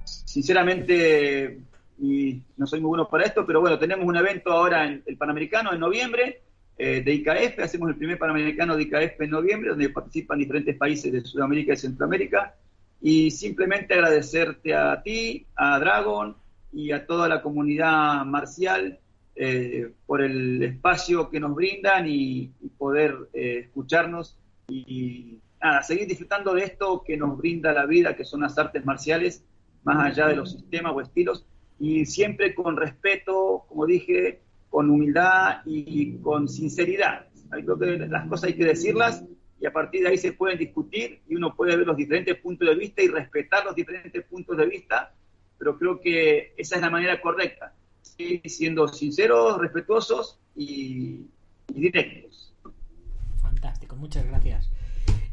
[0.04, 1.60] sinceramente,
[2.02, 5.16] y no soy muy bueno para esto, pero bueno, tenemos un evento ahora en el
[5.16, 6.42] Panamericano en noviembre
[6.76, 11.12] eh, de IKF, hacemos el primer Panamericano de IKF en noviembre, donde participan diferentes países
[11.12, 12.56] de Sudamérica y Centroamérica,
[13.00, 16.34] y simplemente agradecerte a ti, a Dragon
[16.72, 18.98] y a toda la comunidad marcial
[19.36, 24.36] eh, por el espacio que nos brindan y, poder eh, escucharnos
[24.66, 28.84] y nada, seguir disfrutando de esto que nos brinda la vida, que son las artes
[28.84, 29.44] marciales,
[29.84, 31.46] más allá de los sistemas o estilos
[31.78, 37.26] y siempre con respeto, como dije, con humildad y con sinceridad.
[37.50, 39.24] Creo que las cosas hay que decirlas
[39.60, 42.68] y a partir de ahí se pueden discutir y uno puede ver los diferentes puntos
[42.68, 45.14] de vista y respetar los diferentes puntos de vista,
[45.58, 47.74] pero creo que esa es la manera correcta,
[48.44, 51.26] siendo sinceros, respetuosos y,
[51.74, 52.54] y directos.
[53.40, 54.70] Fantástico, muchas gracias.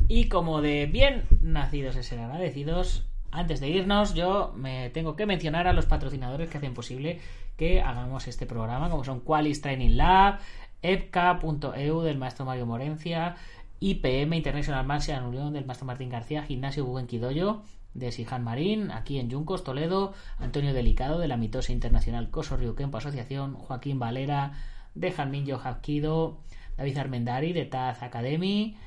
[0.07, 5.25] Y como de bien nacidos y ser agradecidos, antes de irnos, yo me tengo que
[5.25, 7.19] mencionar a los patrocinadores que hacen posible
[7.57, 10.39] que hagamos este programa, como son Qualis Training Lab,
[10.82, 13.36] epca.eu del maestro Mario Morencia,
[13.80, 17.63] IPM International Martial Unión del maestro Martín García, Gimnasio Buenquidoyo
[17.93, 22.97] de Sijan Marín, aquí en Yuncos, Toledo, Antonio Delicado de la Mitosa Internacional Coso Kempo
[22.97, 24.53] Asociación, Joaquín Valera
[24.95, 26.39] de Jalminho Jaquido,
[26.77, 28.77] David Armendari de Taz Academy,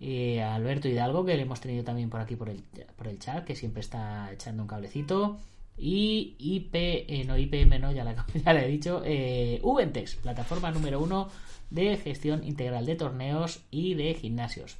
[0.00, 2.62] y a Alberto Hidalgo, que le hemos tenido también por aquí por el,
[2.96, 5.38] por el chat, que siempre está echando un cablecito.
[5.76, 9.60] Y IP, eh, no IPM, no, ya, la, he dicho, eh,
[10.22, 11.28] plataforma número uno
[11.70, 14.76] de gestión integral de torneos y de gimnasios.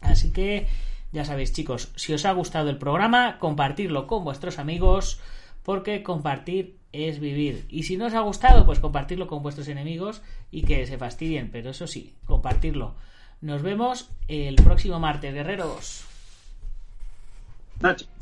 [0.00, 0.66] Así que
[1.12, 5.20] ya sabéis, chicos, si os ha gustado el programa, compartirlo con vuestros amigos,
[5.62, 7.66] porque compartir es vivir.
[7.68, 11.50] Y si no os ha gustado, pues compartirlo con vuestros enemigos y que se fastidien,
[11.50, 12.94] pero eso sí, compartirlo.
[13.42, 16.04] Nos vemos el próximo martes, guerreros.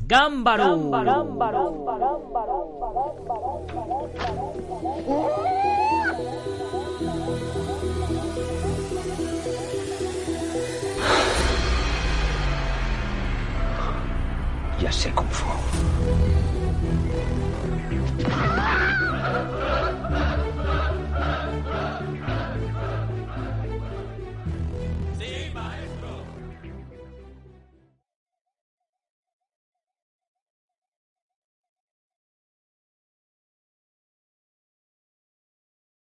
[0.07, 0.89] Gámbaro.
[14.81, 15.13] Ya sé